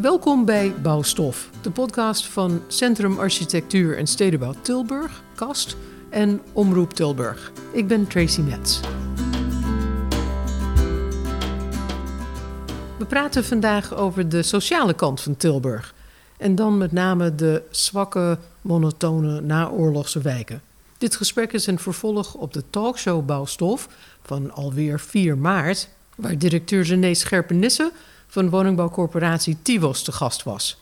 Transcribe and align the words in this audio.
Welkom 0.00 0.44
bij 0.44 0.74
Bouwstof, 0.82 1.50
de 1.62 1.70
podcast 1.70 2.26
van 2.26 2.62
Centrum 2.68 3.18
Architectuur 3.18 3.96
en 3.98 4.06
Stedenbouw 4.06 4.54
Tilburg, 4.62 5.22
KAST 5.34 5.76
en 6.10 6.40
Omroep 6.52 6.92
Tilburg. 6.92 7.52
Ik 7.72 7.88
ben 7.88 8.06
Tracy 8.06 8.40
Metz. 8.40 8.80
We 12.98 13.04
praten 13.08 13.44
vandaag 13.44 13.94
over 13.94 14.28
de 14.28 14.42
sociale 14.42 14.94
kant 14.94 15.20
van 15.20 15.36
Tilburg. 15.36 15.94
En 16.36 16.54
dan 16.54 16.78
met 16.78 16.92
name 16.92 17.34
de 17.34 17.62
zwakke, 17.70 18.38
monotone 18.60 19.40
naoorlogse 19.40 20.20
wijken. 20.20 20.62
Dit 20.98 21.16
gesprek 21.16 21.52
is 21.52 21.66
een 21.66 21.78
vervolg 21.78 22.34
op 22.34 22.52
de 22.52 22.62
talkshow 22.70 23.26
Bouwstof 23.26 23.88
van 24.22 24.52
alweer 24.52 25.00
4 25.00 25.38
maart, 25.38 25.88
waar 26.16 26.38
directeur 26.38 26.82
René 26.82 27.14
Scherpenisse 27.14 27.92
van 28.30 28.50
woningbouwcorporatie 28.50 29.56
Tivos 29.62 30.02
te 30.02 30.12
gast 30.12 30.42
was. 30.42 30.80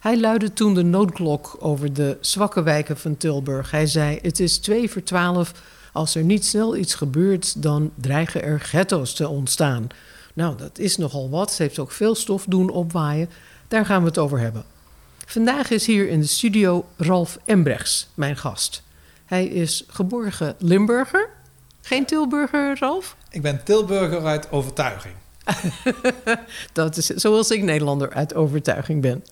Hij 0.00 0.20
luidde 0.20 0.52
toen 0.52 0.74
de 0.74 0.82
noodklok 0.82 1.56
over 1.58 1.92
de 1.92 2.16
zwakke 2.20 2.62
wijken 2.62 2.96
van 2.98 3.16
Tilburg. 3.16 3.70
Hij 3.70 3.86
zei: 3.86 4.18
Het 4.22 4.40
is 4.40 4.58
twee 4.58 4.90
voor 4.90 5.02
twaalf. 5.02 5.52
Als 5.92 6.14
er 6.14 6.24
niet 6.24 6.44
snel 6.46 6.76
iets 6.76 6.94
gebeurt, 6.94 7.62
dan 7.62 7.90
dreigen 7.94 8.42
er 8.42 8.60
ghetto's 8.60 9.14
te 9.14 9.28
ontstaan. 9.28 9.86
Nou, 10.34 10.56
dat 10.56 10.78
is 10.78 10.96
nogal 10.96 11.30
wat. 11.30 11.52
Ze 11.52 11.62
heeft 11.62 11.78
ook 11.78 11.90
veel 11.90 12.14
stof 12.14 12.44
doen 12.44 12.70
opwaaien. 12.70 13.30
Daar 13.68 13.86
gaan 13.86 14.00
we 14.00 14.08
het 14.08 14.18
over 14.18 14.38
hebben. 14.38 14.64
Vandaag 15.26 15.70
is 15.70 15.86
hier 15.86 16.08
in 16.08 16.20
de 16.20 16.26
studio 16.26 16.86
Ralf 16.96 17.38
Embrechts, 17.44 18.08
mijn 18.14 18.36
gast. 18.36 18.82
Hij 19.24 19.46
is 19.46 19.84
geborgen 19.88 20.54
Limburger. 20.58 21.28
Geen 21.80 22.06
Tilburger, 22.06 22.78
Ralf? 22.78 23.16
Ik 23.30 23.42
ben 23.42 23.64
Tilburger 23.64 24.24
uit 24.24 24.52
overtuiging. 24.52 25.14
dat 26.72 26.96
is 26.96 27.06
zoals 27.06 27.50
ik 27.50 27.62
Nederlander 27.62 28.12
uit 28.12 28.34
overtuiging 28.34 29.02
ben. 29.02 29.24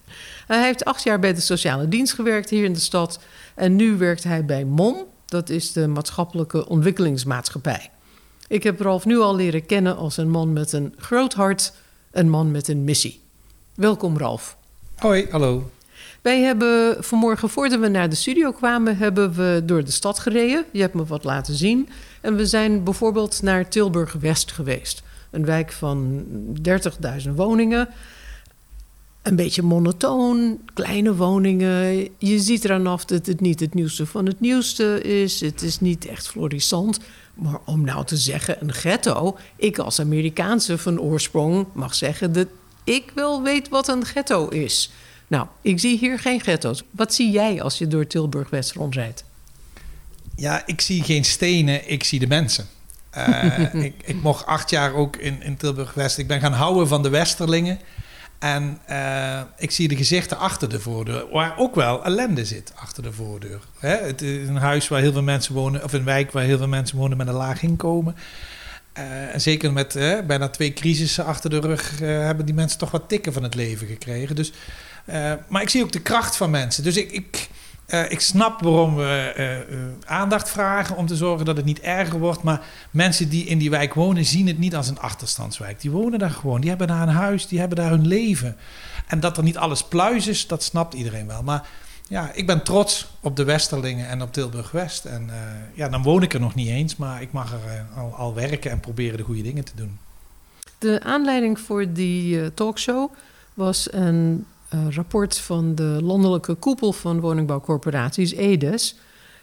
Hij 0.46 0.62
heeft 0.62 0.84
acht 0.84 1.02
jaar 1.02 1.18
bij 1.18 1.34
de 1.34 1.40
sociale 1.40 1.88
dienst 1.88 2.12
gewerkt 2.12 2.50
hier 2.50 2.64
in 2.64 2.72
de 2.72 2.80
stad. 2.80 3.18
En 3.54 3.76
nu 3.76 3.96
werkt 3.96 4.24
hij 4.24 4.44
bij 4.44 4.64
MOM, 4.64 5.06
dat 5.26 5.48
is 5.48 5.72
de 5.72 5.86
maatschappelijke 5.86 6.68
ontwikkelingsmaatschappij. 6.68 7.90
Ik 8.48 8.62
heb 8.62 8.80
Ralf 8.80 9.04
nu 9.04 9.18
al 9.18 9.34
leren 9.34 9.66
kennen 9.66 9.96
als 9.96 10.16
een 10.16 10.30
man 10.30 10.52
met 10.52 10.72
een 10.72 10.94
groot 10.96 11.34
hart, 11.34 11.72
een 12.10 12.30
man 12.30 12.50
met 12.50 12.68
een 12.68 12.84
missie. 12.84 13.20
Welkom, 13.74 14.18
Ralf. 14.18 14.56
Hoi, 14.96 15.26
hallo. 15.30 15.70
Wij 16.22 16.40
hebben 16.40 17.04
vanmorgen, 17.04 17.48
voordat 17.48 17.80
we 17.80 17.88
naar 17.88 18.08
de 18.08 18.16
studio 18.16 18.52
kwamen, 18.52 18.96
hebben 18.96 19.32
we 19.32 19.62
door 19.64 19.84
de 19.84 19.90
stad 19.90 20.18
gereden. 20.18 20.64
Je 20.70 20.80
hebt 20.80 20.94
me 20.94 21.04
wat 21.04 21.24
laten 21.24 21.54
zien. 21.54 21.88
En 22.20 22.36
we 22.36 22.46
zijn 22.46 22.84
bijvoorbeeld 22.84 23.42
naar 23.42 23.68
Tilburg 23.68 24.12
West 24.12 24.52
geweest. 24.52 25.02
Een 25.30 25.44
wijk 25.44 25.72
van 25.72 26.24
30.000 27.26 27.30
woningen. 27.34 27.88
Een 29.22 29.36
beetje 29.36 29.62
monotoon, 29.62 30.60
kleine 30.74 31.14
woningen. 31.14 32.08
Je 32.18 32.38
ziet 32.38 32.64
eraan 32.64 32.86
af 32.86 33.04
dat 33.04 33.26
het 33.26 33.40
niet 33.40 33.60
het 33.60 33.74
nieuwste 33.74 34.06
van 34.06 34.26
het 34.26 34.40
nieuwste 34.40 35.02
is. 35.02 35.40
Het 35.40 35.62
is 35.62 35.80
niet 35.80 36.06
echt 36.06 36.28
florissant. 36.28 36.98
Maar 37.34 37.58
om 37.64 37.84
nou 37.84 38.04
te 38.04 38.16
zeggen 38.16 38.56
een 38.60 38.72
ghetto... 38.72 39.36
ik 39.56 39.78
als 39.78 40.00
Amerikaanse 40.00 40.78
van 40.78 41.00
oorsprong 41.00 41.66
mag 41.72 41.94
zeggen... 41.94 42.32
dat 42.32 42.46
ik 42.84 43.12
wel 43.14 43.42
weet 43.42 43.68
wat 43.68 43.88
een 43.88 44.04
ghetto 44.04 44.48
is. 44.48 44.90
Nou, 45.28 45.46
ik 45.62 45.78
zie 45.78 45.98
hier 45.98 46.18
geen 46.18 46.40
ghetto's. 46.40 46.82
Wat 46.90 47.14
zie 47.14 47.30
jij 47.30 47.62
als 47.62 47.78
je 47.78 47.86
door 47.86 48.06
Tilburg-West 48.06 48.72
rondrijdt? 48.72 49.24
Ja, 50.36 50.62
ik 50.66 50.80
zie 50.80 51.02
geen 51.02 51.24
stenen, 51.24 51.90
ik 51.90 52.04
zie 52.04 52.18
de 52.18 52.26
mensen. 52.26 52.66
Uh, 53.16 53.74
ik, 53.84 53.94
ik, 54.04 54.22
mocht 54.22 54.46
acht 54.46 54.70
jaar 54.70 54.94
ook 54.94 55.16
in, 55.16 55.42
in 55.42 55.56
Tilburg-West. 55.56 56.18
Ik 56.18 56.26
ben 56.26 56.40
gaan 56.40 56.52
houden 56.52 56.88
van 56.88 57.02
de 57.02 57.08
Westerlingen. 57.08 57.78
En 58.38 58.78
uh, 58.90 59.40
ik 59.56 59.70
zie 59.70 59.88
de 59.88 59.96
gezichten 59.96 60.38
achter 60.38 60.68
de 60.68 60.80
voordeur, 60.80 61.28
waar 61.30 61.58
ook 61.58 61.74
wel 61.74 62.04
ellende 62.04 62.44
zit 62.44 62.72
achter 62.74 63.02
de 63.02 63.12
voordeur. 63.12 63.60
Hè? 63.78 63.96
Het 63.96 64.22
is 64.22 64.48
een 64.48 64.56
huis 64.56 64.88
waar 64.88 65.00
heel 65.00 65.12
veel 65.12 65.22
mensen 65.22 65.54
wonen, 65.54 65.84
of 65.84 65.92
een 65.92 66.04
wijk 66.04 66.32
waar 66.32 66.44
heel 66.44 66.58
veel 66.58 66.68
mensen 66.68 66.98
wonen 66.98 67.16
met 67.16 67.28
een 67.28 67.34
laag 67.34 67.62
inkomen. 67.62 68.16
Uh, 68.98 69.34
en 69.34 69.40
zeker 69.40 69.72
met 69.72 69.92
bijna 70.26 70.48
twee 70.48 70.72
crisissen 70.72 71.24
achter 71.24 71.50
de 71.50 71.60
rug 71.60 71.98
hebben 71.98 72.46
die 72.46 72.54
mensen 72.54 72.78
toch 72.78 72.90
wat 72.90 73.08
tikken 73.08 73.32
van 73.32 73.42
het 73.42 73.54
leven 73.54 73.86
gekregen. 73.86 74.36
Dus, 74.36 74.52
maar 75.48 75.62
ik 75.62 75.68
zie 75.68 75.82
ook 75.82 75.92
de 75.92 76.00
kracht 76.00 76.36
van 76.36 76.50
mensen. 76.50 76.82
Dus 76.82 76.96
ik, 76.96 77.12
ik 77.12 77.48
uh, 77.88 78.10
ik 78.10 78.20
snap 78.20 78.62
waarom 78.62 78.96
we 78.96 79.34
uh, 79.70 79.78
aandacht 80.06 80.50
vragen 80.50 80.96
om 80.96 81.06
te 81.06 81.16
zorgen 81.16 81.44
dat 81.46 81.56
het 81.56 81.64
niet 81.64 81.80
erger 81.80 82.18
wordt. 82.18 82.42
Maar 82.42 82.60
mensen 82.90 83.28
die 83.28 83.44
in 83.44 83.58
die 83.58 83.70
wijk 83.70 83.94
wonen, 83.94 84.24
zien 84.24 84.46
het 84.46 84.58
niet 84.58 84.76
als 84.76 84.88
een 84.88 84.98
achterstandswijk. 84.98 85.80
Die 85.80 85.90
wonen 85.90 86.18
daar 86.18 86.30
gewoon. 86.30 86.60
Die 86.60 86.68
hebben 86.68 86.86
daar 86.86 87.02
een 87.02 87.14
huis, 87.14 87.46
die 87.46 87.58
hebben 87.58 87.76
daar 87.78 87.90
hun 87.90 88.06
leven. 88.06 88.56
En 89.06 89.20
dat 89.20 89.36
er 89.36 89.42
niet 89.42 89.56
alles 89.56 89.84
pluis 89.84 90.26
is, 90.26 90.46
dat 90.46 90.62
snapt 90.62 90.94
iedereen 90.94 91.26
wel. 91.26 91.42
Maar 91.42 91.68
ja, 92.08 92.30
ik 92.32 92.46
ben 92.46 92.62
trots 92.62 93.08
op 93.20 93.36
de 93.36 93.44
Westerlingen 93.44 94.08
en 94.08 94.22
op 94.22 94.32
Tilburg 94.32 94.70
West. 94.70 95.04
En 95.04 95.30
ja, 95.74 95.88
dan 95.88 96.02
woon 96.02 96.22
ik 96.22 96.34
er 96.34 96.40
nog 96.40 96.54
niet 96.54 96.68
eens, 96.68 96.96
maar 96.96 97.22
ik 97.22 97.32
mag 97.32 97.52
er 97.52 97.86
al, 98.16 98.34
werken 98.34 98.70
en 98.70 98.80
proberen 98.80 99.16
de 99.16 99.24
goede 99.24 99.42
dingen 99.42 99.64
te 99.64 99.72
doen. 99.74 99.98
De 100.78 101.00
aanleiding 101.02 101.60
voor 101.60 101.92
die 101.92 102.54
talkshow 102.54 103.12
was 103.54 103.92
een 103.92 104.46
rapport 104.90 105.38
van 105.38 105.74
de 105.74 105.98
landelijke 106.02 106.54
koepel 106.54 106.92
van 106.92 107.20
woningbouwcorporaties, 107.20 108.32
EDES. 108.32 108.96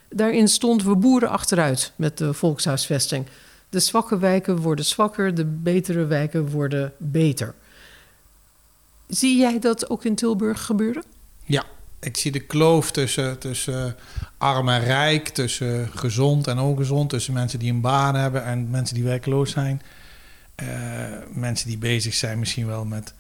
Daarin 0.10 0.48
stond 0.48 0.84
we 0.84 0.96
boeren 0.96 1.30
achteruit 1.30 1.92
met 1.96 2.18
de 2.18 2.34
volkshuisvesting. 2.34 3.26
De 3.70 3.80
zwakke 3.80 4.18
wijken 4.18 4.58
worden 4.58 4.86
zwakker, 4.86 5.36
de 5.36 5.46
betere 5.46 6.06
wijken 6.06 6.50
worden 6.50 6.94
beter. 6.98 7.56
Zie 9.08 9.38
jij 9.38 9.60
dat 9.60 9.90
ook 9.90 10.06
in 10.06 10.16
Tilburg 10.16 10.66
gebeuren? 10.66 11.04
Ja, 11.44 11.64
ik 12.00 12.18
zie 12.18 12.32
de 12.32 12.40
kloof 12.40 12.92
tussen, 12.92 13.40
tussen 13.40 13.96
arm 14.38 14.70
en 14.70 14.84
rijk, 14.84 15.28
tussen 15.28 15.90
gezond 15.96 16.48
en 16.48 16.60
ongezond, 16.60 17.10
tussen 17.10 17.34
mensen 17.34 17.60
die 17.60 17.72
een 17.72 17.82
baan 17.82 18.16
hebben 18.16 18.44
en 18.44 18.70
mensen 18.70 18.96
die 18.96 19.04
werkloos 19.04 19.52
zijn. 19.52 19.82
Uh, 20.64 20.68
mensen 21.34 21.68
die 21.68 21.78
bezig 21.78 22.14
zijn 22.14 22.40
misschien 22.40 22.68
wel 22.68 22.86
met 22.86 23.14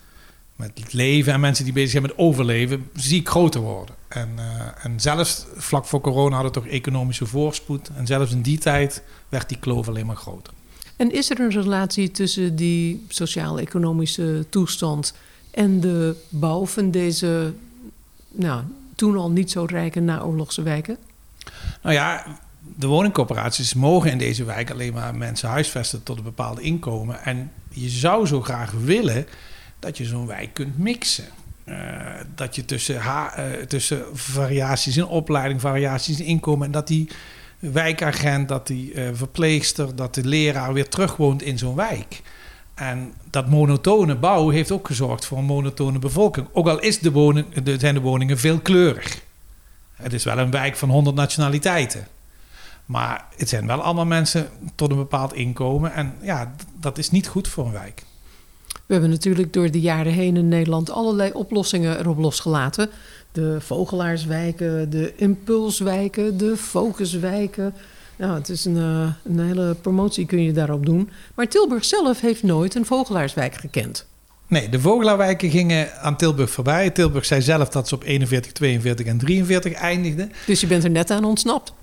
met 0.55 0.71
het 0.73 0.93
leven 0.93 1.33
en 1.33 1.39
mensen 1.39 1.63
die 1.63 1.73
bezig 1.73 1.89
zijn 1.89 2.03
met 2.03 2.17
overleven, 2.17 2.89
zie 2.95 3.19
ik 3.19 3.29
groter 3.29 3.61
worden. 3.61 3.95
En, 4.07 4.29
uh, 4.35 4.85
en 4.85 4.99
zelfs 4.99 5.45
vlak 5.55 5.85
voor 5.85 6.01
corona 6.01 6.35
hadden 6.35 6.53
we 6.53 6.59
toch 6.59 6.69
economische 6.69 7.25
voorspoed. 7.25 7.89
En 7.95 8.05
zelfs 8.05 8.31
in 8.31 8.41
die 8.41 8.57
tijd 8.57 9.03
werd 9.29 9.49
die 9.49 9.59
kloof 9.59 9.87
alleen 9.87 10.05
maar 10.05 10.15
groter. 10.15 10.53
En 10.95 11.11
is 11.11 11.29
er 11.29 11.39
een 11.39 11.51
relatie 11.51 12.11
tussen 12.11 12.55
die 12.55 13.05
sociaal-economische 13.07 14.45
toestand 14.49 15.13
en 15.51 15.79
de 15.79 16.15
bouw 16.29 16.65
van 16.65 16.91
deze 16.91 17.53
nou, 18.31 18.63
toen 18.95 19.17
al 19.17 19.31
niet 19.31 19.51
zo 19.51 19.65
rijke 19.65 19.99
naoorlogse 19.99 20.61
wijken? 20.61 20.97
Nou 21.81 21.95
ja, 21.95 22.39
de 22.75 22.87
woningcorporaties 22.87 23.73
mogen 23.73 24.11
in 24.11 24.17
deze 24.17 24.43
wijk 24.43 24.71
alleen 24.71 24.93
maar 24.93 25.15
mensen 25.15 25.49
huisvesten 25.49 26.03
tot 26.03 26.17
een 26.17 26.23
bepaald 26.23 26.59
inkomen. 26.59 27.23
En 27.23 27.51
je 27.69 27.89
zou 27.89 28.25
zo 28.25 28.41
graag 28.41 28.71
willen 28.71 29.25
dat 29.79 29.97
je 29.97 30.05
zo'n 30.05 30.27
wijk 30.27 30.53
kunt 30.53 30.77
mixen. 30.77 31.25
Uh, 31.65 31.77
dat 32.35 32.55
je 32.55 32.65
tussen, 32.65 32.99
ha, 32.99 33.33
uh, 33.39 33.61
tussen 33.61 34.05
variaties 34.13 34.97
in 34.97 35.05
opleiding, 35.05 35.61
variaties 35.61 36.19
in 36.19 36.25
inkomen... 36.25 36.65
en 36.65 36.71
dat 36.71 36.87
die 36.87 37.09
wijkagent, 37.59 38.47
dat 38.47 38.67
die 38.67 38.93
uh, 38.93 39.09
verpleegster, 39.13 39.95
dat 39.95 40.15
de 40.15 40.25
leraar 40.25 40.73
weer 40.73 40.89
terugwoont 40.89 41.41
in 41.41 41.57
zo'n 41.57 41.75
wijk. 41.75 42.21
En 42.75 43.13
dat 43.29 43.49
monotone 43.49 44.15
bouw 44.15 44.49
heeft 44.49 44.71
ook 44.71 44.87
gezorgd 44.87 45.25
voor 45.25 45.37
een 45.37 45.45
monotone 45.45 45.99
bevolking. 45.99 46.47
Ook 46.51 46.67
al 46.67 46.79
is 46.79 46.99
de 46.99 47.11
woning, 47.11 47.53
de, 47.53 47.79
zijn 47.79 47.93
de 47.93 48.01
woningen 48.01 48.37
veelkleurig. 48.37 49.21
Het 49.93 50.13
is 50.13 50.23
wel 50.23 50.37
een 50.37 50.51
wijk 50.51 50.75
van 50.75 50.89
100 50.89 51.15
nationaliteiten. 51.15 52.07
Maar 52.85 53.25
het 53.37 53.49
zijn 53.49 53.67
wel 53.67 53.81
allemaal 53.81 54.05
mensen 54.05 54.49
tot 54.75 54.91
een 54.91 54.97
bepaald 54.97 55.33
inkomen. 55.33 55.93
En 55.93 56.13
ja, 56.21 56.55
dat 56.79 56.97
is 56.97 57.11
niet 57.11 57.27
goed 57.27 57.47
voor 57.47 57.65
een 57.65 57.71
wijk. 57.71 58.03
We 58.85 58.93
hebben 58.93 59.09
natuurlijk 59.11 59.53
door 59.53 59.71
de 59.71 59.79
jaren 59.79 60.13
heen 60.13 60.37
in 60.37 60.47
Nederland 60.47 60.89
allerlei 60.89 61.31
oplossingen 61.33 61.99
erop 61.99 62.17
losgelaten. 62.17 62.89
De 63.31 63.57
vogelaarswijken, 63.59 64.89
de 64.89 65.13
impulswijken, 65.15 66.37
de 66.37 66.57
focuswijken. 66.57 67.73
Nou, 68.15 68.33
het 68.33 68.49
is 68.49 68.65
een, 68.65 68.75
uh, 68.75 69.07
een 69.23 69.39
hele 69.39 69.75
promotie 69.81 70.25
kun 70.25 70.43
je 70.43 70.51
daarop 70.51 70.85
doen. 70.85 71.09
Maar 71.35 71.47
Tilburg 71.47 71.85
zelf 71.85 72.21
heeft 72.21 72.43
nooit 72.43 72.75
een 72.75 72.85
vogelaarswijk 72.85 73.55
gekend. 73.55 74.05
Nee, 74.47 74.69
de 74.69 74.79
vogelaarwijken 74.79 75.49
gingen 75.49 76.01
aan 76.01 76.17
Tilburg 76.17 76.49
voorbij. 76.49 76.89
Tilburg 76.89 77.25
zei 77.25 77.41
zelf 77.41 77.69
dat 77.69 77.87
ze 77.87 77.95
op 77.95 78.03
41, 78.03 78.51
42 78.51 79.05
en 79.05 79.17
43 79.17 79.73
eindigden. 79.73 80.31
Dus 80.45 80.61
je 80.61 80.67
bent 80.67 80.83
er 80.83 80.89
net 80.89 81.11
aan 81.11 81.23
ontsnapt? 81.23 81.73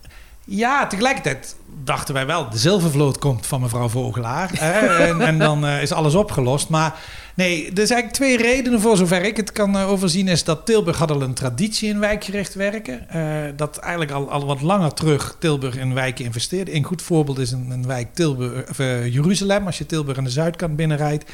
Ja, 0.45 0.87
tegelijkertijd 0.87 1.57
dachten 1.85 2.15
wij 2.15 2.27
wel, 2.27 2.51
de 2.51 2.59
zilvervloot 2.59 3.19
komt 3.19 3.47
van 3.47 3.61
mevrouw 3.61 3.89
Vogelaar. 3.89 4.53
En, 4.53 5.21
en, 5.21 5.39
dan 5.39 5.65
uh, 5.65 5.83
is 5.83 5.93
alles 5.93 6.15
opgelost. 6.15 6.69
Maar 6.69 6.95
nee, 7.35 7.73
er 7.73 7.87
zijn 7.87 8.11
twee 8.11 8.37
redenen 8.37 8.81
voor 8.81 8.97
zover 8.97 9.25
ik 9.25 9.37
het 9.37 9.53
kan 9.53 9.77
uh, 9.77 9.91
overzien. 9.91 10.29
Is 10.29 10.45
dat 10.45 10.67
Tilburg 10.67 10.99
had 10.99 11.11
al 11.11 11.23
een 11.23 11.35
traditie 11.35 11.89
in 11.89 11.99
wijkgericht 11.99 12.55
werken. 12.55 13.07
Uh, 13.15 13.57
dat 13.57 13.77
eigenlijk 13.77 14.13
al, 14.13 14.31
al 14.31 14.47
wat 14.47 14.61
langer 14.61 14.95
terug 14.95 15.37
Tilburg 15.39 15.77
in 15.77 15.95
wijken 15.95 16.25
investeerde. 16.25 16.75
Een 16.75 16.85
goed 16.85 17.03
voorbeeld 17.03 17.39
is 17.39 17.51
een, 17.51 17.71
een 17.71 17.87
wijk 17.87 18.15
Tilburg, 18.15 18.71
of, 18.71 18.79
Jeruzalem. 18.79 19.67
Als 19.67 19.79
je 19.79 19.87
Tilburg 19.87 20.19
aan 20.19 20.25
de 20.25 20.31
zuidkant 20.31 20.77
binnenrijdt. 20.77 21.31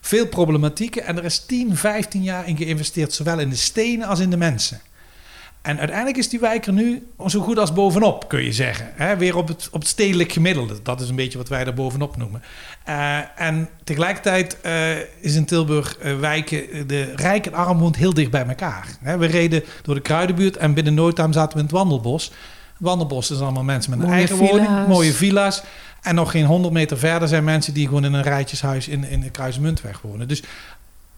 Veel 0.00 0.26
problematieken. 0.26 1.04
En 1.04 1.16
er 1.16 1.24
is 1.24 1.38
10, 1.38 1.76
15 1.76 2.22
jaar 2.22 2.48
in 2.48 2.56
geïnvesteerd, 2.56 3.12
zowel 3.12 3.38
in 3.38 3.48
de 3.48 3.56
stenen 3.56 4.08
als 4.08 4.20
in 4.20 4.30
de 4.30 4.36
mensen. 4.36 4.80
En 5.62 5.78
uiteindelijk 5.78 6.16
is 6.16 6.28
die 6.28 6.40
wijk 6.40 6.66
er 6.66 6.72
nu 6.72 7.06
zo 7.26 7.40
goed 7.40 7.58
als 7.58 7.72
bovenop, 7.72 8.28
kun 8.28 8.42
je 8.42 8.52
zeggen. 8.52 8.92
He, 8.94 9.16
weer 9.16 9.36
op 9.36 9.48
het, 9.48 9.68
op 9.70 9.80
het 9.80 9.88
stedelijk 9.88 10.32
gemiddelde. 10.32 10.82
Dat 10.82 11.00
is 11.00 11.08
een 11.08 11.16
beetje 11.16 11.38
wat 11.38 11.48
wij 11.48 11.64
daar 11.64 11.74
bovenop 11.74 12.16
noemen. 12.16 12.42
Uh, 12.88 13.40
en 13.40 13.68
tegelijkertijd 13.84 14.56
uh, 14.66 14.90
is 15.20 15.34
in 15.34 15.44
Tilburg 15.44 15.98
uh, 16.02 16.18
wijken 16.18 16.86
de 16.86 17.12
rijk 17.16 17.46
en 17.46 17.54
arm 17.54 17.94
heel 17.94 18.14
dicht 18.14 18.30
bij 18.30 18.46
elkaar. 18.46 18.86
He, 19.00 19.18
we 19.18 19.26
reden 19.26 19.64
door 19.82 19.94
de 19.94 20.00
Kruidenbuurt 20.00 20.56
en 20.56 20.74
binnen 20.74 20.94
nooit 20.94 21.16
zaten 21.16 21.52
we 21.52 21.58
in 21.58 21.64
het 21.64 21.70
Wandelbos. 21.70 22.32
Wandelbos 22.78 23.30
is 23.30 23.40
allemaal 23.40 23.64
mensen 23.64 23.90
met 23.90 23.98
een 24.00 24.06
Mooie 24.06 24.18
eigen 24.18 24.36
woning, 24.36 24.86
mooie 24.86 25.12
villa's. 25.12 25.62
En 26.02 26.14
nog 26.14 26.30
geen 26.30 26.44
100 26.44 26.74
meter 26.74 26.98
verder 26.98 27.28
zijn 27.28 27.44
mensen 27.44 27.74
die 27.74 27.86
gewoon 27.86 28.04
in 28.04 28.12
een 28.12 28.22
rijtjeshuis 28.22 28.88
in, 28.88 29.04
in 29.04 29.20
de 29.20 29.30
Kruismuntweg 29.30 30.00
wonen. 30.00 30.28
Dus 30.28 30.42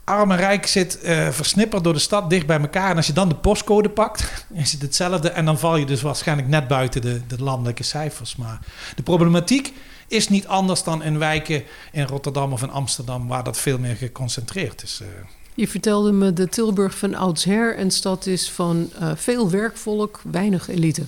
arm 0.05 0.31
en 0.31 0.37
rijk 0.37 0.67
zit 0.67 0.99
uh, 1.03 1.29
versnipperd 1.29 1.85
door 1.85 1.93
de 1.93 1.99
stad 1.99 2.31
dicht 2.31 2.47
bij 2.47 2.61
elkaar. 2.61 2.91
En 2.91 2.97
als 2.97 3.07
je 3.07 3.13
dan 3.13 3.29
de 3.29 3.35
postcode 3.35 3.89
pakt, 3.89 4.25
is 4.53 4.73
het 4.73 4.83
hetzelfde. 4.83 5.29
En 5.31 5.45
dan 5.45 5.59
val 5.59 5.77
je 5.77 5.87
dus 5.87 6.03
waarschijnlijk 6.03 6.49
net 6.49 6.69
buiten 6.69 7.01
de, 7.01 7.21
de 7.27 7.43
landelijke 7.43 7.83
cijfers. 7.83 8.37
Maar 8.37 8.59
de 8.97 9.03
problematiek 9.03 9.73
is 10.09 10.29
niet 10.29 10.47
anders 10.47 10.83
dan 10.83 11.03
in 11.03 11.19
wijken 11.19 11.63
in 11.93 12.07
Rotterdam 12.07 12.53
of 12.53 12.63
in 12.63 12.71
Amsterdam, 12.71 13.29
waar 13.29 13.45
dat 13.45 13.59
veel 13.59 13.79
meer 13.79 13.97
geconcentreerd 13.97 14.83
is. 14.83 15.01
Uh. 15.03 15.09
Je 15.55 15.69
vertelde 15.69 16.13
me 16.13 16.33
dat 16.33 16.53
Tilburg 16.53 16.99
van 16.99 17.15
oudsher 17.15 17.79
een 17.79 17.91
stad 17.91 18.27
is 18.27 18.51
van 18.51 18.91
uh, 19.01 19.11
veel 19.15 19.51
werkvolk, 19.51 20.21
weinig 20.31 20.69
elite. 20.69 21.03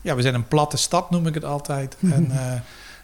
Ja, 0.00 0.14
we 0.14 0.22
zijn 0.22 0.34
een 0.34 0.48
platte 0.48 0.76
stad, 0.76 1.10
noem 1.10 1.26
ik 1.26 1.34
het 1.34 1.44
altijd. 1.44 1.96
En 2.00 2.32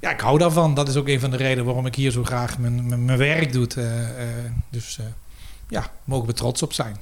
ja, 0.01 0.11
ik 0.11 0.21
hou 0.21 0.39
daarvan. 0.39 0.75
Dat 0.75 0.89
is 0.89 0.97
ook 0.97 1.09
een 1.09 1.21
van 1.21 1.31
de 1.31 1.37
redenen 1.37 1.65
waarom 1.65 1.87
ik 1.87 1.95
hier 1.95 2.11
zo 2.11 2.25
graag 2.25 2.59
mijn, 2.59 2.89
mijn, 2.89 3.05
mijn 3.05 3.19
werk 3.19 3.53
doe. 3.53 3.67
Uh, 3.79 3.85
dus 4.71 4.99
ja, 5.69 5.91
mogen 6.05 6.27
we 6.27 6.33
trots 6.33 6.63
op 6.63 6.73
zijn. 6.73 6.97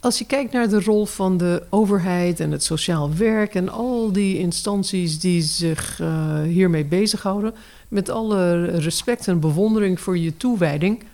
Als 0.00 0.18
je 0.18 0.24
kijkt 0.24 0.52
naar 0.52 0.68
de 0.68 0.80
rol 0.80 1.06
van 1.06 1.36
de 1.36 1.62
overheid 1.70 2.40
en 2.40 2.50
het 2.50 2.64
sociaal 2.64 3.14
werk 3.14 3.54
en 3.54 3.68
al 3.68 4.12
die 4.12 4.38
instanties 4.38 5.20
die 5.20 5.42
zich 5.42 5.98
uh, 6.00 6.42
hiermee 6.42 6.84
bezighouden, 6.84 7.54
met 7.88 8.08
alle 8.08 8.64
respect 8.64 9.28
en 9.28 9.40
bewondering 9.40 10.00
voor 10.00 10.18
je 10.18 10.36
toewijding, 10.36 11.04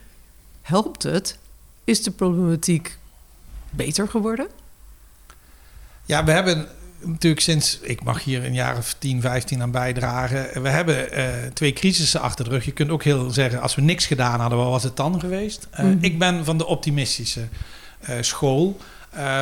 helpt 0.62 1.02
het? 1.02 1.38
Is 1.84 2.02
de 2.02 2.10
problematiek 2.10 2.98
beter 3.70 4.08
geworden? 4.08 4.46
Ja, 6.04 6.24
we 6.24 6.30
hebben 6.30 6.68
natuurlijk 7.00 7.42
sinds, 7.42 7.78
ik 7.78 8.04
mag 8.04 8.24
hier 8.24 8.44
een 8.44 8.54
jaar 8.54 8.76
of 8.76 8.94
10, 8.98 9.20
15 9.20 9.62
aan 9.62 9.70
bijdragen. 9.70 10.62
We 10.62 10.68
hebben 10.68 11.18
uh, 11.18 11.24
twee 11.52 11.72
crisissen 11.72 12.20
achter 12.20 12.44
de 12.44 12.50
rug. 12.50 12.64
Je 12.64 12.72
kunt 12.72 12.90
ook 12.90 13.02
heel 13.02 13.30
zeggen, 13.30 13.60
als 13.60 13.74
we 13.74 13.82
niks 13.82 14.06
gedaan 14.06 14.40
hadden, 14.40 14.58
wat 14.58 14.68
was 14.68 14.82
het 14.82 14.96
dan 14.96 15.20
geweest? 15.20 15.68
Uh, 15.72 15.78
mm 15.80 15.90
-hmm. 15.90 15.98
Ik 16.00 16.18
ben 16.18 16.44
van 16.44 16.58
de 16.58 16.66
optimistische 16.66 17.48
uh, 18.08 18.16
school. 18.20 18.76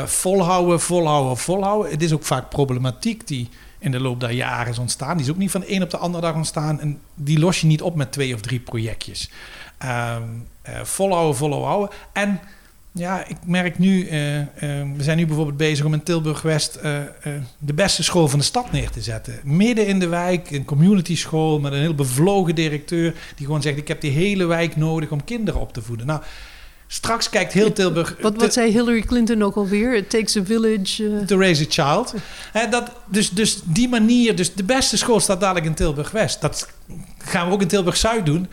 volhouden, 0.05 0.81
volhouden, 0.81 1.37
volhouden. 1.37 1.91
Het 1.91 2.03
is 2.03 2.13
ook 2.13 2.25
vaak 2.25 2.49
problematiek 2.49 3.27
die 3.27 3.49
in 3.79 3.91
de 3.91 4.01
loop 4.01 4.21
der 4.21 4.31
jaren 4.31 4.73
is 4.73 4.79
ontstaan. 4.79 5.17
Die 5.17 5.27
is 5.27 5.33
ook 5.33 5.39
niet 5.39 5.51
van 5.51 5.61
de 5.61 5.73
een 5.73 5.83
op 5.83 5.91
de 5.91 5.97
andere 5.97 6.23
dag 6.23 6.35
ontstaan. 6.35 6.81
En 6.81 7.01
die 7.15 7.39
los 7.39 7.61
je 7.61 7.67
niet 7.67 7.83
op 7.83 7.95
met 7.95 8.13
twee 8.13 8.35
of 8.35 8.41
drie 8.41 8.61
projectjes. 8.61 9.31
volhouden, 10.83 11.37
volhouden. 11.37 11.97
En 12.13 12.41
ja, 12.97 13.27
ik 13.27 13.37
merk 13.45 13.79
nu, 13.79 14.09
uh, 14.09 14.39
uh, 14.39 14.45
we 14.97 15.03
zijn 15.03 15.17
nu 15.17 15.27
bijvoorbeeld 15.27 15.57
bezig 15.57 15.85
om 15.85 15.93
in 15.93 16.03
Tilburg-West 16.03 16.79
uh, 16.85 16.99
de 17.59 17.75
beste 17.75 18.03
school 18.03 18.29
van 18.29 18.39
de 18.39 18.45
stad 18.45 18.73
neer 18.73 18.91
te 18.91 19.01
zetten. 19.01 19.41
Midden 19.45 19.87
in 19.87 19.99
de 19.99 20.09
wijk, 20.09 20.51
een 20.51 20.65
community 20.65 21.17
school 21.17 21.61
met 21.61 21.73
een 21.73 21.81
heel 21.81 21.95
bevlogen 21.95 22.55
directeur 22.55 23.15
die 23.37 23.47
gewoon 23.47 23.63
zegt, 23.63 23.77
ik 23.77 23.89
heb 23.89 24.01
die 24.01 24.11
hele 24.11 24.47
wijk 24.47 24.77
nodig 24.77 25.11
om 25.11 25.25
kinderen 25.25 25.61
op 25.61 25.73
te 25.73 25.83
voeden. 25.83 26.07
Nou, 26.07 26.21
straks 26.87 27.31
kijkt 27.31 27.53
heel 27.53 27.73
Tilburg... 27.73 28.17
Wat, 28.21 28.37
wat 28.37 28.53
zei 28.53 28.73
Hillary 28.73 29.03
Clinton 29.03 29.43
ook 29.43 29.57
alweer? 29.57 29.97
It 29.97 30.11
takes 30.11 30.37
a 30.37 30.45
village... 30.45 31.25
To 31.27 31.39
raise 31.39 31.65
a 31.65 31.67
child. 31.69 32.15
He, 32.53 32.69
dat, 32.69 32.93
dus, 33.07 33.31
dus 33.31 33.61
die 33.65 33.89
manier, 33.89 34.37
dus 34.37 34.55
de 34.55 34.65
beste 34.65 34.97
school 34.97 35.21
staat 35.21 35.41
dadelijk 35.41 35.67
in 35.67 35.75
Tilburg-West. 35.75 36.41
Dat 36.41 36.69
gaan 37.19 37.47
we 37.47 37.53
ook 37.53 37.63
in 37.63 37.69
Tilburg-Zuid 37.69 38.27
doen. 38.27 38.49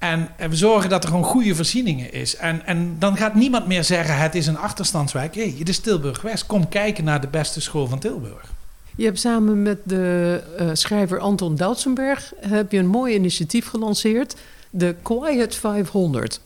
En 0.00 0.28
we 0.48 0.56
zorgen 0.56 0.90
dat 0.90 1.02
er 1.02 1.08
gewoon 1.08 1.24
goede 1.24 1.54
voorzieningen 1.54 2.12
is. 2.12 2.36
En, 2.36 2.66
en 2.66 2.96
dan 2.98 3.16
gaat 3.16 3.34
niemand 3.34 3.66
meer 3.66 3.84
zeggen: 3.84 4.18
het 4.18 4.34
is 4.34 4.46
een 4.46 4.58
achterstandswijk. 4.58 5.34
Hé, 5.34 5.42
hey, 5.42 5.54
het 5.58 5.68
is 5.68 5.78
Tilburg-West. 5.78 6.46
Kom 6.46 6.68
kijken 6.68 7.04
naar 7.04 7.20
de 7.20 7.26
beste 7.26 7.60
school 7.60 7.86
van 7.86 7.98
Tilburg. 7.98 8.52
Je 8.96 9.04
hebt 9.04 9.20
samen 9.20 9.62
met 9.62 9.78
de 9.84 10.40
uh, 10.60 10.70
schrijver 10.72 11.18
Anton 11.18 11.56
Doutsenberg 11.56 12.32
heb 12.40 12.72
je 12.72 12.78
een 12.78 12.86
mooi 12.86 13.14
initiatief 13.14 13.66
gelanceerd: 13.66 14.36
de 14.70 14.94
Quiet 15.02 15.54
500. 15.54 16.40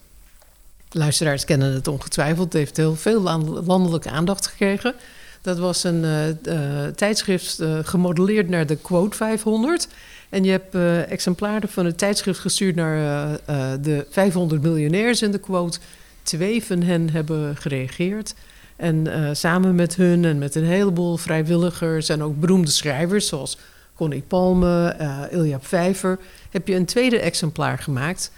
Luisteraars 0.90 1.44
kennen 1.44 1.72
het 1.72 1.88
ongetwijfeld. 1.88 2.44
Het 2.44 2.52
heeft 2.52 2.76
heel 2.76 2.96
veel 2.96 3.20
landelijke 3.64 4.10
aandacht 4.10 4.46
gekregen. 4.46 4.94
Dat 5.42 5.58
was 5.58 5.84
een 5.84 6.02
uh, 6.02 6.28
uh, 6.28 6.86
tijdschrift 6.86 7.62
gemodelleerd 7.82 8.48
naar 8.48 8.66
de 8.66 8.76
Quote 8.76 9.16
500. 9.16 9.88
En 10.34 10.44
je 10.44 10.50
hebt 10.50 10.75
uh, 10.75 11.10
exemplaren 11.10 11.69
van 11.69 11.84
het 11.84 11.98
tijdschrift 11.98 12.38
gestuurd 12.38 12.75
naar 12.75 12.96
uh, 12.96 13.56
uh, 13.56 13.72
de 13.81 14.06
500 14.10 14.62
miljonairs 14.62 15.22
in 15.22 15.31
de 15.31 15.38
quote. 15.38 15.78
Twee 16.22 16.64
van 16.64 16.82
hen 16.82 17.10
hebben 17.10 17.56
gereageerd. 17.56 18.34
En 18.76 19.06
samen 19.36 19.75
met 19.75 19.96
hun 19.96 20.25
en 20.25 20.38
met 20.38 20.54
een 20.54 20.64
heleboel 20.64 21.16
vrijwilligers 21.16 22.08
en 22.08 22.22
ook 22.22 22.40
beroemde 22.40 22.70
schrijvers 22.70 23.26
zoals 23.26 23.58
Connie 23.94 24.22
Palme, 24.22 24.96
Ilja 25.31 25.60
Vijver, 25.60 26.19
heb 26.50 26.69
je 26.69 26.75
een 26.75 26.84
tweede 26.84 27.19
exemplaar 27.19 27.78
gemaakt. 27.78 28.31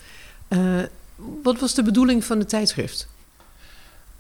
wat 1.43 1.61
was 1.61 1.75
de 1.75 1.83
bedoeling 1.83 2.25
van 2.25 2.39
het 2.39 2.49
tijdschrift? 2.49 3.09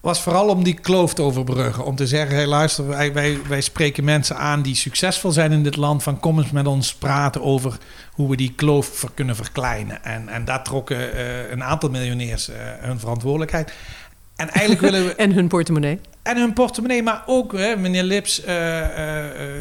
Was 0.06 0.22
vooral 0.22 0.48
om 0.48 0.64
die 0.64 0.74
kloof 0.74 1.14
te 1.14 1.22
overbruggen. 1.22 1.84
Om 1.84 1.96
te 1.96 2.06
zeggen, 2.06 2.36
hey, 2.36 2.46
luister, 2.46 2.86
wij, 2.86 3.12
wij, 3.12 3.38
wij 3.48 3.60
spreken 3.60 4.04
mensen 4.04 4.36
aan 4.36 4.62
die 4.62 4.74
succesvol 4.74 5.32
zijn 5.32 5.52
in 5.52 5.62
dit 5.62 5.76
land. 5.76 6.02
Van 6.02 6.20
kom 6.20 6.38
eens 6.38 6.50
met 6.50 6.66
ons 6.66 6.94
praten 6.94 7.42
over 7.42 7.78
hoe 8.12 8.30
we 8.30 8.36
die 8.36 8.52
kloof 8.56 9.04
kunnen 9.14 9.36
verkleinen. 9.36 10.04
En, 10.04 10.28
en 10.28 10.44
daar 10.44 10.64
trokken 10.64 11.14
uh, 11.14 11.50
een 11.50 11.64
aantal 11.64 11.90
miljonairs 11.90 12.48
uh, 12.48 12.56
hun 12.78 12.98
verantwoordelijkheid. 12.98 13.72
En 14.36 14.48
eigenlijk 14.48 14.80
willen 14.80 15.06
we... 15.06 15.14
en 15.24 15.32
hun 15.32 15.48
portemonnee. 15.48 16.00
En 16.26 16.36
hun 16.36 16.52
portemonnee, 16.52 17.02
maar 17.02 17.22
ook 17.26 17.52
hè, 17.52 17.76
meneer 17.76 18.02
Lips, 18.02 18.40
uh, 18.40 18.46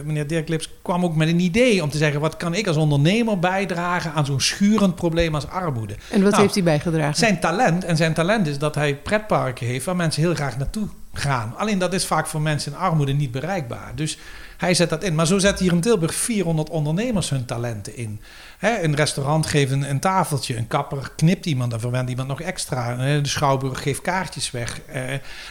meneer 0.04 0.28
Dirk 0.28 0.48
Lips 0.48 0.70
kwam 0.82 1.04
ook 1.04 1.16
met 1.16 1.28
een 1.28 1.40
idee 1.40 1.84
om 1.84 1.90
te 1.90 1.98
zeggen: 1.98 2.22
wat 2.22 2.38
kan 2.38 2.54
ik 2.54 2.68
als 2.68 2.78
ondernemer 2.78 3.40
bijdragen 3.40 4.14
aan 4.14 4.26
zo'n 4.26 4.42
schurend 4.42 4.96
probleem 4.96 5.36
als 5.36 5.48
armoede? 5.48 5.96
En 6.12 6.22
wat 6.22 6.32
nou, 6.32 6.42
heeft 6.42 6.54
hij 6.54 6.64
bijgedragen? 6.64 7.16
Zijn 7.16 7.40
talent, 7.40 7.84
en 7.84 7.98
zijn 7.98 8.14
talent 8.14 8.48
is 8.48 8.58
dat 8.58 8.76
hij 8.76 8.96
pretparken 8.96 9.68
heeft 9.68 9.86
waar 9.86 9.96
mensen 9.96 10.22
heel 10.22 10.36
graag 10.36 10.58
naartoe 10.58 10.88
gaan. 11.14 11.54
Alleen 11.58 11.80
dat 11.80 11.94
is 11.94 12.06
vaak 12.06 12.28
voor 12.28 12.42
mensen 12.42 12.72
in 12.72 12.78
armoede 12.78 13.14
niet 13.14 13.32
bereikbaar. 13.32 13.92
Dus 13.96 14.18
hij 14.58 14.74
zet 14.74 14.90
dat 14.90 15.04
in. 15.04 15.16
Maar 15.16 15.28
zo 15.28 15.38
zet 15.40 15.60
hier 15.60 15.72
in 15.72 15.82
Tilburg 15.82 16.14
400 16.14 16.70
ondernemers 16.70 17.30
hun 17.30 17.46
talenten 17.46 17.98
in. 17.98 18.22
Een 18.60 18.96
restaurant 18.96 19.46
geeft 19.46 19.72
een, 19.72 19.90
een, 19.90 20.00
tafeltje, 20.00 20.58
een 20.58 20.68
kapper 20.68 21.12
knipt 21.16 21.46
iemand, 21.46 21.72
dan 21.72 21.80
verwendt 21.80 22.10
iemand 22.10 22.28
nog 22.28 22.42
extra. 22.42 22.96
De 22.96 23.28
schouwburg 23.28 23.82
geeft 23.82 24.02
kaartjes 24.02 24.52
weg. 24.52 24.82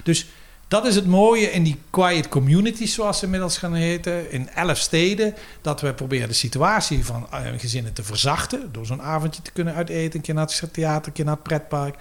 Dus 0.03 0.27
dat 0.69 0.87
is 0.87 0.95
het 0.95 1.07
mooie 1.07 1.51
in 1.51 1.63
die 1.63 1.79
quiet 1.91 2.29
communities, 2.29 2.95
zoals 2.95 3.19
ze 3.19 3.25
inmiddels 3.25 3.59
gaan 3.59 3.75
heten, 3.75 4.31
in 4.33 4.49
elf 4.49 4.79
steden. 4.79 5.35
Dat 5.61 5.81
we 5.81 5.95
proberen 5.95 6.29
de 6.29 6.35
situatie 6.35 7.05
van 7.05 7.27
uh, 7.33 7.41
gezinnen 7.57 7.93
te 7.93 8.03
verzachten. 8.03 8.73
Door 8.73 8.87
zo'n 8.87 9.03
avondje 9.03 9.43
te 9.43 9.53
kunnen 9.53 9.75
uiteten, 9.75 10.15
een 10.15 10.21
keer 10.21 10.35
naar 10.35 10.47
het 10.61 10.73
theater, 10.73 11.07
een 11.07 11.13
keer 11.13 11.25
naar 11.25 11.35
het 11.35 11.43
pretpark. 11.43 11.97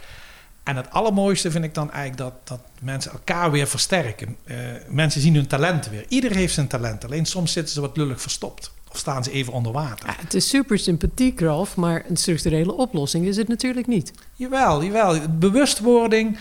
En 0.64 0.76
het 0.76 0.92
allermooiste 0.92 1.52
vind 1.52 1.64
ik 1.64 1.74
dan 1.74 1.92
eigenlijk 1.92 2.18
dat, 2.18 2.48
dat 2.60 2.60
mensen 2.82 3.12
elkaar 3.12 3.52
weer 3.52 3.68
versterken. 3.68 4.36
Uh, 4.46 4.58
mensen 4.88 5.22
zien 5.22 5.36
hun 5.36 5.48
talenten 5.48 5.92
weer. 5.92 6.06
Ieder 6.08 6.36
heeft 6.36 6.54
zijn 6.54 6.68
talent. 6.68 7.06
Alleen 7.06 7.26
soms 7.26 7.52
zitten 7.52 7.74
ze 7.74 7.82
wat 7.82 7.98
lullig 7.98 8.22
verstopt. 8.22 8.72
Of 8.92 8.98
staan 8.98 9.24
ze 9.24 9.32
even 9.32 9.54
onder 9.54 9.72
water. 9.72 10.08
Ja, 10.08 10.16
het 10.20 10.34
is 10.34 10.50
super 10.50 10.80
sympathiek, 10.80 11.40
Ralf, 11.40 11.76
maar 11.76 12.04
een 12.10 12.18
structurele 12.18 12.74
oplossing 12.74 13.26
is 13.26 13.38
het 13.38 13.48
natuurlijk 13.48 13.88
niet. 13.88 14.12
Jawel, 14.34 14.84
jawel. 14.84 15.30
Bewustwording. 15.30 16.38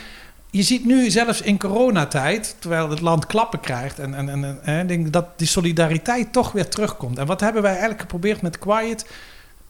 Je 0.52 0.62
ziet 0.62 0.84
nu 0.84 1.10
zelfs 1.10 1.40
in 1.40 1.58
coronatijd, 1.58 2.56
terwijl 2.58 2.90
het 2.90 3.00
land 3.00 3.26
klappen 3.26 3.60
krijgt, 3.60 3.98
en, 3.98 4.14
en, 4.14 4.28
en, 4.28 4.58
en 4.64 4.86
denk 4.86 5.12
dat 5.12 5.26
die 5.38 5.46
solidariteit 5.46 6.32
toch 6.32 6.52
weer 6.52 6.68
terugkomt. 6.68 7.18
En 7.18 7.26
wat 7.26 7.40
hebben 7.40 7.62
wij 7.62 7.70
eigenlijk 7.70 8.00
geprobeerd 8.00 8.42
met 8.42 8.58
Quiet? 8.58 9.06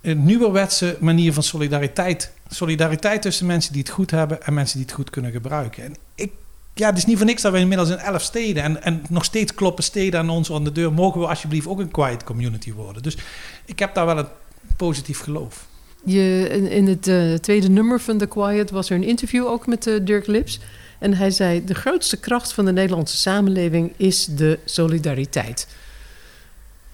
Een 0.01 0.25
nieuwerwetse 0.25 0.97
manier 1.01 1.33
van 1.33 1.43
solidariteit. 1.43 2.33
Solidariteit 2.49 3.23
tussen 3.23 3.47
mensen 3.47 3.73
die 3.73 3.83
het 3.83 3.91
goed 3.91 4.11
hebben 4.11 4.43
en 4.43 4.55
mensen 4.55 4.77
die 4.77 4.87
het 4.87 4.95
goed 4.95 5.11
kunnen 5.11 5.33
gebruiken. 5.33 5.85
En 5.85 5.97
ik, 6.15 6.33
ja, 6.75 6.89
het 6.89 6.99
is 6.99 7.07
niet 7.07 7.17
voor 7.17 7.27
niks 7.27 7.43
dat 7.43 7.53
we 7.53 7.59
inmiddels 7.59 7.91
in 7.91 7.99
elf 7.99 8.23
steden 8.23 8.63
en, 8.63 8.83
en 8.83 9.03
nog 9.09 9.25
steeds 9.25 9.55
kloppen 9.55 9.85
steden 9.85 10.21
aan 10.21 10.31
ons 10.31 10.53
aan 10.53 10.65
de 10.65 10.73
deur. 10.73 10.93
Mogen 10.93 11.21
we 11.21 11.27
alsjeblieft 11.27 11.67
ook 11.67 11.81
een 11.81 11.91
quiet 11.91 12.25
community 12.25 12.73
worden? 12.73 13.03
Dus 13.03 13.17
ik 13.65 13.79
heb 13.79 13.95
daar 13.95 14.07
wel 14.07 14.19
een 14.19 14.29
positief 14.77 15.21
geloof. 15.21 15.67
Je, 16.05 16.49
in, 16.51 16.71
in 16.71 16.89
het 16.89 17.09
uh, 17.09 17.35
tweede 17.35 17.69
nummer 17.69 18.01
van 18.01 18.19
The 18.19 18.27
Quiet 18.27 18.71
was 18.71 18.91
er 18.91 18.97
een 18.97 19.03
interview 19.03 19.47
ook 19.47 19.67
met 19.67 19.87
uh, 19.87 20.01
Dirk 20.03 20.27
Lips. 20.27 20.61
En 20.99 21.15
hij 21.15 21.31
zei: 21.31 21.65
De 21.65 21.75
grootste 21.75 22.17
kracht 22.17 22.53
van 22.53 22.65
de 22.65 22.73
Nederlandse 22.73 23.17
samenleving 23.17 23.93
is 23.97 24.25
de 24.25 24.59
solidariteit. 24.65 25.69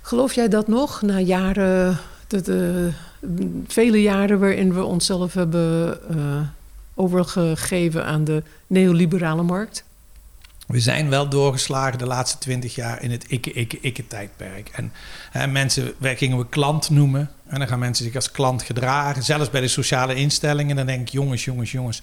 Geloof 0.01 0.33
jij 0.33 0.49
dat 0.49 0.69
nog 0.69 1.03
na 1.03 1.21
jaren, 1.21 1.99
de, 2.27 2.91
vele 3.67 4.03
jaren 4.03 4.39
waarin 4.39 4.75
we 4.75 4.85
onszelf 4.85 5.35
hebben 5.35 6.01
overgegeven 6.95 8.05
aan 8.05 8.25
de 8.25 8.43
neoliberale 8.67 9.43
markt? 9.43 9.85
We 10.69 10.81
zijn 10.81 11.09
wel 11.09 11.29
doorgeslagen 11.29 11.99
de 11.99 12.07
laatste 12.07 12.39
twintig 12.39 12.75
jaar 12.75 13.03
in 13.03 13.11
het 13.11 13.25
ikke-ikke-ikke-tijdperk. 13.29 14.69
En 14.69 14.93
hè, 15.31 15.47
mensen, 15.47 15.93
wij 15.99 16.17
gingen 16.17 16.39
we 16.39 16.49
klant 16.49 16.91
noemen. 16.91 17.31
En 17.49 17.59
dan 17.59 17.69
gaan 17.69 17.79
mensen 17.79 18.05
zich 18.05 18.15
als 18.15 18.31
klant 18.31 18.63
gedragen. 18.63 19.23
Zelfs 19.23 19.51
bij 19.51 19.61
de 19.61 19.69
sociale 19.69 20.15
instellingen. 20.15 20.77
Dan 20.77 20.87
denk 20.87 21.01
ik, 21.01 21.09
jongens, 21.09 21.45
jongens, 21.45 21.73
jongens. 21.73 22.03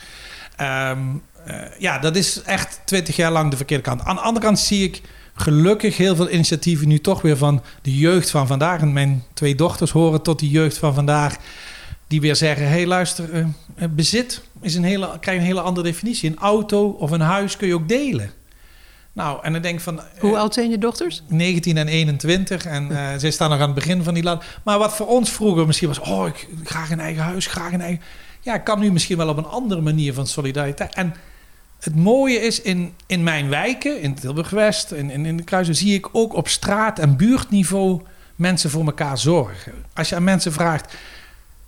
Ehm, 0.55 0.99
eh, 1.45 1.61
ja, 1.79 1.99
dat 1.99 2.15
is 2.15 2.41
echt 2.41 2.81
twintig 2.85 3.15
jaar 3.15 3.31
lang 3.31 3.49
de 3.49 3.55
verkeerde 3.55 3.83
kant. 3.83 4.01
Aan 4.01 4.15
de 4.15 4.21
andere 4.21 4.45
kant 4.45 4.59
zie 4.59 4.83
ik 4.83 5.01
gelukkig 5.33 5.97
heel 5.97 6.15
veel 6.15 6.29
initiatieven 6.29 6.87
nu 6.87 6.99
toch 6.99 7.21
weer 7.21 7.37
van 7.37 7.63
de 7.81 7.97
jeugd 7.97 8.29
van 8.29 8.47
vandaag. 8.47 8.81
En 8.81 8.93
mijn 8.93 9.23
twee 9.33 9.55
dochters 9.55 9.91
horen 9.91 10.21
tot 10.21 10.39
die 10.39 10.49
jeugd 10.49 10.77
van 10.77 10.93
vandaag. 10.93 11.37
Die 12.07 12.21
weer 12.21 12.35
zeggen: 12.35 12.65
hé, 12.65 12.71
hey, 12.71 12.87
luister, 12.87 13.33
uh, 13.33 13.45
bezit 13.89 14.41
is 14.61 14.75
een 14.75 14.83
hele, 14.83 15.19
krijgt 15.19 15.41
een 15.41 15.47
hele 15.47 15.61
andere 15.61 15.87
definitie. 15.87 16.29
Een 16.29 16.37
auto 16.37 16.87
of 16.89 17.11
een 17.11 17.21
huis 17.21 17.57
kun 17.57 17.67
je 17.67 17.73
ook 17.73 17.87
delen. 17.87 18.31
Nou, 19.15 19.39
en 19.43 19.53
dan 19.53 19.61
denk 19.61 19.75
ik 19.75 19.83
van... 19.83 20.01
Hoe 20.19 20.37
oud 20.37 20.53
zijn 20.53 20.69
je 20.69 20.77
dochters? 20.77 21.23
19 21.27 21.77
en 21.77 21.87
21. 21.87 22.65
En 22.65 22.91
uh, 22.91 23.09
zij 23.17 23.31
staan 23.31 23.49
nog 23.49 23.59
aan 23.59 23.65
het 23.65 23.75
begin 23.75 24.03
van 24.03 24.13
die 24.13 24.23
land. 24.23 24.43
Maar 24.63 24.77
wat 24.77 24.95
voor 24.95 25.07
ons 25.07 25.31
vroeger 25.31 25.65
misschien 25.65 25.87
was... 25.87 25.99
Oh, 25.99 26.27
ik 26.27 26.47
graag 26.63 26.91
een 26.91 26.99
eigen 26.99 27.23
huis, 27.23 27.47
graag 27.47 27.73
een 27.73 27.81
eigen... 27.81 28.03
Ja, 28.41 28.57
kan 28.57 28.79
nu 28.79 28.91
misschien 28.91 29.17
wel 29.17 29.29
op 29.29 29.37
een 29.37 29.45
andere 29.45 29.81
manier 29.81 30.13
van 30.13 30.27
solidariteit. 30.27 30.95
En 30.95 31.13
het 31.79 31.95
mooie 31.95 32.39
is, 32.39 32.61
in, 32.61 32.93
in 33.05 33.23
mijn 33.23 33.49
wijken, 33.49 34.01
in 34.01 34.15
Tilburg-West, 34.15 34.91
in, 34.91 35.09
in, 35.09 35.25
in 35.25 35.37
de 35.37 35.43
Kruisen... 35.43 35.75
zie 35.75 35.93
ik 35.93 36.07
ook 36.11 36.33
op 36.33 36.47
straat- 36.47 36.99
en 36.99 37.17
buurtniveau 37.17 38.01
mensen 38.35 38.69
voor 38.69 38.85
elkaar 38.85 39.17
zorgen. 39.17 39.73
Als 39.93 40.09
je 40.09 40.15
aan 40.15 40.23
mensen 40.23 40.53
vraagt... 40.53 40.93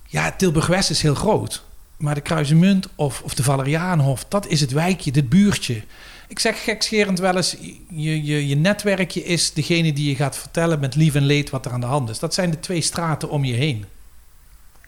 Ja, 0.06 0.32
Tilburg-West 0.32 0.90
is 0.90 1.02
heel 1.02 1.14
groot. 1.14 1.64
Maar 1.96 2.14
de 2.14 2.20
Kruisenmunt 2.20 2.88
of, 2.94 3.22
of 3.22 3.34
de 3.34 3.42
Valeriaanhof, 3.42 4.24
dat 4.28 4.46
is 4.46 4.60
het 4.60 4.72
wijkje, 4.72 5.12
dit 5.12 5.28
buurtje. 5.28 5.82
Ik 6.28 6.38
zeg 6.38 6.64
gekscherend 6.64 7.18
wel 7.18 7.36
eens, 7.36 7.56
je, 7.90 8.24
je, 8.24 8.48
je 8.48 8.56
netwerkje 8.56 9.24
is 9.24 9.52
degene 9.52 9.92
die 9.92 10.08
je 10.08 10.16
gaat 10.16 10.36
vertellen 10.36 10.80
met 10.80 10.94
lief 10.94 11.14
en 11.14 11.26
leed 11.26 11.50
wat 11.50 11.64
er 11.66 11.72
aan 11.72 11.80
de 11.80 11.86
hand 11.86 12.10
is. 12.10 12.18
Dat 12.18 12.34
zijn 12.34 12.50
de 12.50 12.60
twee 12.60 12.80
straten 12.80 13.30
om 13.30 13.44
je 13.44 13.54
heen. 13.54 13.84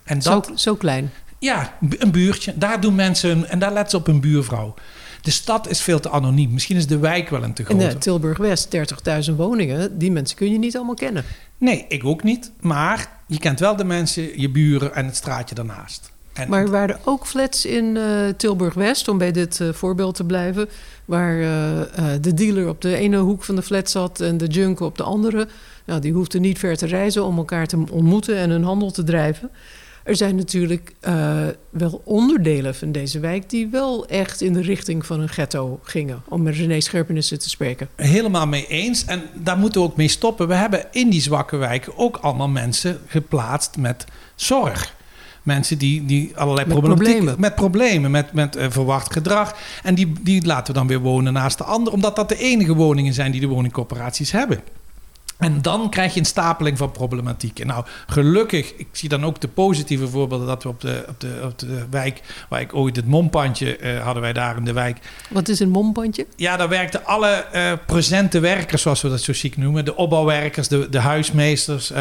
En 0.04 0.18
dat, 0.18 0.46
zo, 0.46 0.56
zo 0.56 0.74
klein? 0.74 1.10
Ja, 1.38 1.76
een 1.98 2.10
buurtje. 2.10 2.58
Daar 2.58 2.80
doen 2.80 2.94
mensen, 2.94 3.48
en 3.48 3.58
daar 3.58 3.72
letten 3.72 3.90
ze 3.90 3.96
op 3.96 4.06
een 4.06 4.20
buurvrouw. 4.20 4.74
De 5.22 5.30
stad 5.30 5.68
is 5.68 5.80
veel 5.80 6.00
te 6.00 6.10
anoniem. 6.10 6.52
Misschien 6.52 6.76
is 6.76 6.86
de 6.86 6.98
wijk 6.98 7.28
wel 7.28 7.42
een 7.42 7.52
te 7.52 7.64
grote. 7.64 7.84
In 7.84 7.98
Tilburg-West, 7.98 8.76
30.000 9.30 9.36
woningen. 9.36 9.98
Die 9.98 10.10
mensen 10.10 10.36
kun 10.36 10.52
je 10.52 10.58
niet 10.58 10.76
allemaal 10.76 10.94
kennen. 10.94 11.24
Nee, 11.58 11.84
ik 11.88 12.04
ook 12.04 12.22
niet. 12.22 12.52
Maar 12.60 13.10
je 13.26 13.38
kent 13.38 13.60
wel 13.60 13.76
de 13.76 13.84
mensen, 13.84 14.40
je 14.40 14.50
buren 14.50 14.94
en 14.94 15.06
het 15.06 15.16
straatje 15.16 15.54
daarnaast. 15.54 16.12
En 16.32 16.48
maar 16.48 16.62
er 16.62 16.70
waren 16.70 16.98
ook 17.04 17.26
flats 17.26 17.64
in 17.64 17.84
uh, 17.84 18.28
Tilburg-West, 18.36 19.08
om 19.08 19.18
bij 19.18 19.32
dit 19.32 19.58
uh, 19.58 19.72
voorbeeld 19.72 20.14
te 20.14 20.24
blijven... 20.24 20.68
waar 21.04 21.36
uh, 21.38 21.48
de 22.20 22.34
dealer 22.34 22.68
op 22.68 22.80
de 22.80 22.96
ene 22.96 23.16
hoek 23.16 23.42
van 23.44 23.56
de 23.56 23.62
flat 23.62 23.90
zat 23.90 24.20
en 24.20 24.36
de 24.36 24.46
junk 24.46 24.80
op 24.80 24.96
de 24.96 25.02
andere. 25.02 25.48
Nou, 25.86 26.00
die 26.00 26.12
hoefden 26.12 26.40
niet 26.40 26.58
ver 26.58 26.76
te 26.76 26.86
reizen 26.86 27.24
om 27.24 27.36
elkaar 27.36 27.66
te 27.66 27.84
ontmoeten 27.90 28.36
en 28.36 28.50
hun 28.50 28.64
handel 28.64 28.90
te 28.90 29.04
drijven. 29.04 29.50
Er 30.04 30.16
zijn 30.16 30.36
natuurlijk 30.36 30.94
wel 31.70 32.00
onderdelen 32.04 32.74
van 32.74 32.92
deze 32.92 33.20
wijk... 33.20 33.50
die 33.50 33.68
wel 33.68 34.06
echt 34.06 34.40
in 34.40 34.52
de 34.52 34.62
richting 34.62 35.06
van 35.06 35.20
een 35.20 35.28
ghetto 35.28 35.80
gingen... 35.82 36.22
om 36.28 36.42
met 36.42 36.54
René 36.54 36.80
Scherpenissen 36.80 37.38
te 37.38 37.48
spreken. 37.48 37.88
Helemaal 37.96 38.46
mee 38.46 38.66
eens. 38.66 39.04
En 39.04 39.22
daar 39.34 39.58
moeten 39.58 39.80
we 39.80 39.86
ook 39.86 39.96
mee 39.96 40.08
stoppen. 40.08 40.48
We 40.48 40.54
hebben 40.54 40.86
in 40.90 41.10
die 41.10 41.20
zwakke 41.20 41.56
wijken 41.56 41.96
ook 41.96 42.16
allemaal 42.16 42.48
mensen 42.48 42.98
geplaatst 43.06 43.76
met 43.76 44.04
zorg 44.34 44.98
mensen 45.42 45.78
die, 45.78 46.04
die 46.04 46.32
allerlei 46.36 46.66
met 46.66 46.80
problemen. 46.80 47.34
Met 47.38 47.54
problemen, 47.54 48.10
met, 48.10 48.32
met 48.32 48.56
uh, 48.56 48.64
verwacht 48.68 49.12
gedrag. 49.12 49.56
En 49.82 49.94
die, 49.94 50.12
die 50.20 50.46
laten 50.46 50.72
we 50.72 50.78
dan 50.78 50.88
weer 50.88 51.00
wonen 51.00 51.32
naast 51.32 51.58
de 51.58 51.64
ander, 51.64 51.92
omdat 51.92 52.16
dat 52.16 52.28
de 52.28 52.38
enige 52.38 52.74
woningen 52.74 53.14
zijn 53.14 53.32
die 53.32 53.40
de 53.40 53.46
woningcorporaties 53.46 54.32
hebben. 54.32 54.60
En 55.40 55.62
dan 55.62 55.90
krijg 55.90 56.14
je 56.14 56.20
een 56.20 56.26
stapeling 56.26 56.78
van 56.78 56.92
problematiek. 56.92 57.58
En 57.58 57.66
nou, 57.66 57.84
gelukkig, 58.06 58.74
ik 58.76 58.88
zie 58.92 59.08
dan 59.08 59.24
ook 59.24 59.40
de 59.40 59.48
positieve 59.48 60.08
voorbeelden 60.08 60.46
dat 60.46 60.62
we 60.62 60.68
op 60.68 60.80
de, 60.80 61.04
op 61.08 61.20
de, 61.20 61.40
op 61.44 61.58
de 61.58 61.84
wijk, 61.90 62.20
waar 62.48 62.60
ik 62.60 62.74
ooit 62.74 62.96
het 62.96 63.06
mompandje 63.06 63.78
uh, 63.80 64.02
hadden 64.02 64.22
wij 64.22 64.32
daar 64.32 64.56
in 64.56 64.64
de 64.64 64.72
wijk. 64.72 64.98
Wat 65.30 65.48
is 65.48 65.60
een 65.60 65.70
mompandje? 65.70 66.26
Ja, 66.36 66.56
daar 66.56 66.68
werkten 66.68 67.04
alle 67.04 67.46
uh, 67.54 67.72
presente 67.86 68.40
werkers, 68.40 68.82
zoals 68.82 69.02
we 69.02 69.08
dat 69.08 69.20
zo 69.20 69.32
ziek 69.32 69.56
noemen. 69.56 69.84
De 69.84 69.96
opbouwwerkers, 69.96 70.68
de, 70.68 70.88
de 70.88 70.98
huismeesters, 70.98 71.90
uh, 71.90 71.96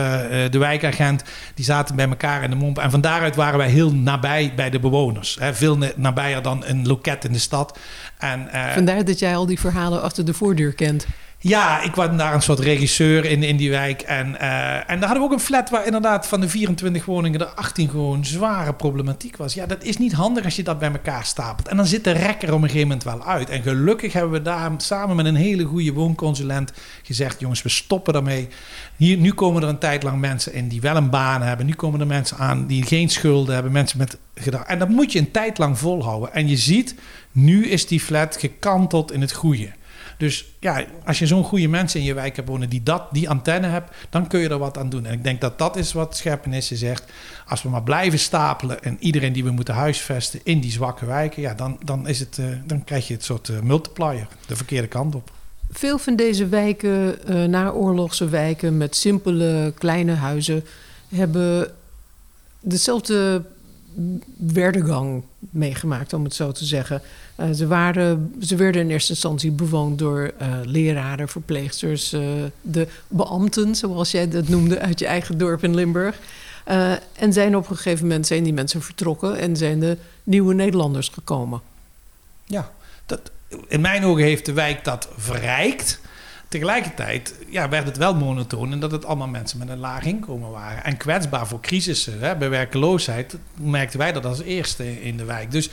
de 0.50 0.58
wijkagent, 0.58 1.24
die 1.54 1.66
zaten 1.66 1.96
bij 1.96 2.08
elkaar 2.08 2.44
in 2.44 2.50
de 2.50 2.56
momp. 2.56 2.78
En 2.78 2.92
van 2.92 3.02
daaruit 3.02 3.36
waren 3.36 3.58
wij 3.58 3.70
heel 3.70 3.94
nabij 3.94 4.54
bij 4.56 4.70
de 4.70 4.80
bewoners. 4.80 5.38
Hè, 5.40 5.54
veel 5.54 5.78
nabijer 5.96 6.42
dan 6.42 6.64
een 6.66 6.88
loket 6.88 7.26
in 7.26 7.34
de 7.34 7.40
stad. 7.40 7.78
En, 8.18 8.50
Vandaar 8.74 9.06
dat 9.06 9.20
jij 9.20 9.36
al 9.36 9.46
die 9.46 9.60
verhalen 9.60 10.02
achter 10.02 10.26
de 10.26 10.34
voordeur 10.34 10.74
kent. 10.74 11.06
Ja, 11.42 11.82
ik 11.82 11.96
was 11.96 12.18
daar 12.18 12.34
een 12.34 12.42
soort 12.42 12.60
regisseur 12.60 13.26
in, 13.26 13.44
in 13.44 13.58
die 13.58 13.70
wijk. 13.70 14.02
En, 14.02 14.28
uh, 14.28 14.76
en 14.76 15.00
daar 15.00 15.10
hadden 15.10 15.18
we 15.18 15.24
ook 15.24 15.32
een 15.32 15.40
flat 15.40 15.70
waar 15.70 15.86
inderdaad 15.86 16.28
van 16.28 16.42
de 16.42 16.50
24 16.50 17.06
woningen 17.06 17.40
er 17.40 17.46
18 17.46 17.90
gewoon 17.90 18.26
zware 18.26 18.74
problematiek 18.74 19.38
was. 19.38 19.54
Ja, 19.54 19.66
dat 19.66 19.84
is 19.84 19.98
niet 19.98 20.14
handig 20.14 20.44
als 20.44 20.56
je 20.56 20.64
dat 20.64 20.80
bij 20.80 20.92
elkaar 20.92 21.26
stapelt. 21.26 21.68
En 21.68 21.78
dan 21.78 21.86
zit 21.86 22.04
de 22.04 22.12
rekker 22.12 22.54
op 22.54 22.62
een 22.62 22.70
gegeven 22.70 22.88
moment 22.88 23.04
wel 23.04 23.26
uit. 23.26 23.50
En 23.50 23.62
gelukkig 23.62 24.14
hebben 24.14 24.32
we 24.32 24.42
daar 24.42 24.72
samen 24.78 25.16
met 25.16 25.26
een 25.26 25.36
hele 25.36 25.64
goede 25.64 25.94
woonconsulent 25.94 26.74
gezegd: 27.04 27.40
jongens, 27.40 27.62
we 27.62 27.70
stoppen 27.70 28.14
daarmee. 28.14 28.48
Hier, 28.96 29.18
nu 29.18 29.34
komen 29.34 29.64
er 29.64 29.70
een 29.70 29.80
tijd 29.80 30.04
lang 30.04 30.20
mensen 30.20 30.54
in 30.54 30.68
die 30.68 30.82
wel 30.82 30.96
een 30.96 31.10
baan 31.10 31.42
hebben. 31.42 31.66
Nu 31.66 31.74
komen 31.74 32.00
er 32.00 32.08
mensen 32.08 32.38
aan 32.38 32.68
die 32.68 32.84
geen 32.84 33.10
schulden 33.10 33.54
hebben. 33.54 33.72
Mensen 33.72 33.98
met 33.98 34.18
gedrag. 34.36 34.64
En 34.64 34.80
dat 34.80 34.90
moet 34.90 35.12
je 35.12 35.20
een 35.20 35.32
tijd 35.32 35.58
lang 35.58 35.78
volhouden. 35.78 36.34
En 36.34 36.48
je 36.48 36.58
ziet, 36.58 36.96
nu 37.32 37.68
is 37.68 37.88
die 37.88 38.00
flat 38.00 38.38
gekanteld 38.38 39.12
in 39.12 39.22
het 39.22 39.34
goede. 39.34 39.78
Dus 40.20 40.46
ja, 40.60 40.86
als 41.06 41.20
je 41.20 41.28
zo'n 41.28 41.44
goede 41.44 41.68
mensen 41.68 42.00
in 42.00 42.06
je 42.06 42.14
wijk 42.14 42.36
hebt 42.36 42.48
wonen 42.48 42.70
die 42.70 42.84
dat, 42.84 43.04
die 43.12 43.30
antenne 43.30 43.68
hebt, 43.68 43.96
dan 44.10 44.28
kun 44.28 44.40
je 44.40 44.50
er 44.50 44.58
wat 44.58 44.78
aan 44.78 44.90
doen. 44.90 45.06
En 45.06 45.14
ik 45.14 45.24
denk 45.24 45.42
dat 45.42 45.58
dat 45.58 45.76
is 45.76 45.94
wat 45.94 46.18
Scherpenissen 46.18 46.78
zegt. 46.78 47.04
Als 47.48 47.64
we 47.64 47.70
maar 47.70 47.84
blijven 47.84 48.20
stapelen 48.20 48.84
en 48.84 48.98
iedereen 49.00 49.34
die 49.34 49.44
we 49.44 49.52
moeten 49.52 49.74
huisvesten 49.74 50.40
in 50.44 50.60
die 50.60 50.72
zwakke 50.72 51.06
wijken, 51.06 51.42
ja, 51.42 51.54
dan, 51.54 51.80
dan, 51.86 52.08
is 52.08 52.20
het, 52.20 52.38
uh, 52.38 52.46
dan 52.66 52.84
krijg 52.84 53.08
je 53.08 53.14
het 53.14 53.24
soort 53.24 53.48
uh, 53.48 53.60
multiplier, 53.60 54.28
de 54.48 54.56
verkeerde 54.56 54.88
kant 54.88 55.16
op. 55.16 55.32
Veel 55.72 55.98
van 55.98 56.16
deze 56.16 56.48
wijken, 56.48 57.18
uh, 57.30 57.44
naoorlogse 57.44 58.30
wijken 58.30 58.78
met 58.78 58.96
simpele 58.96 59.74
kleine 59.78 60.14
huizen, 60.14 60.64
hebben 61.10 61.72
dezelfde 62.60 63.46
werdegang 64.38 65.24
meegemaakt, 65.50 66.14
om 66.14 66.24
het 66.24 66.34
zo 66.34 66.52
te 66.52 66.66
zeggen. 66.66 67.02
Uh, 67.40 67.50
ze, 67.52 67.68
waren, 67.68 68.34
ze 68.42 68.56
werden 68.56 68.82
in 68.82 68.90
eerste 68.90 69.12
instantie 69.12 69.52
bewoond 69.52 70.00
door 70.00 70.32
uh, 70.42 70.48
leraren, 70.64 71.30
verpleegsters, 71.30 72.14
uh, 72.14 72.22
de 72.62 72.88
beambten, 73.08 73.76
zoals 73.76 74.12
jij 74.12 74.30
dat 74.30 74.48
noemde, 74.48 74.80
uit 74.80 75.00
je 75.00 75.06
eigen 75.06 75.38
dorp 75.38 75.64
in 75.64 75.76
Limburg. 75.76 76.20
en 77.14 77.34
zijn 77.34 77.56
op 77.56 77.70
een 77.70 77.76
gegeven 77.76 78.08
moment 78.08 78.28
zijn 78.28 78.44
die 78.44 78.54
mensen 78.54 78.82
vertrokken 78.82 79.38
en 79.38 79.58
zijn 79.58 79.80
de 79.80 79.98
nieuwe 80.24 80.54
Nederlanders 80.54 81.10
gekomen. 81.10 81.62
Ja, 82.46 82.72
dat, 83.06 83.32
in 83.68 83.82
mijn 83.82 84.04
ogen 84.04 84.24
heeft 84.24 84.46
de 84.46 84.54
wijk 84.54 84.84
dat 84.84 85.10
verrijkt. 85.18 86.00
Tegelijkertijd 86.50 87.34
ja, 87.50 87.70
werd 87.70 87.86
het 87.86 87.98
wel 87.98 88.16
monotoon 88.16 88.72
en 88.72 88.80
dat 88.80 88.92
het 88.92 89.06
allemaal 89.06 89.28
mensen 89.28 89.60
met 89.60 89.70
een 89.70 89.80
laag 89.80 90.04
inkomen 90.04 90.52
waren. 90.52 90.84
En 90.84 90.98
kwetsbaar 90.98 91.48
voor 91.48 91.62
crisissen. 91.62 92.20
Hè. 92.20 92.36
Bij 92.36 92.50
werkeloosheid 92.50 93.38
merkten 93.56 94.00
wij 94.00 94.12
dat 94.12 94.26
als 94.26 94.42
eerste 94.42 95.02
in 95.02 95.18
de 95.18 95.26
wijk. 95.26 95.52
Dus 95.52 95.70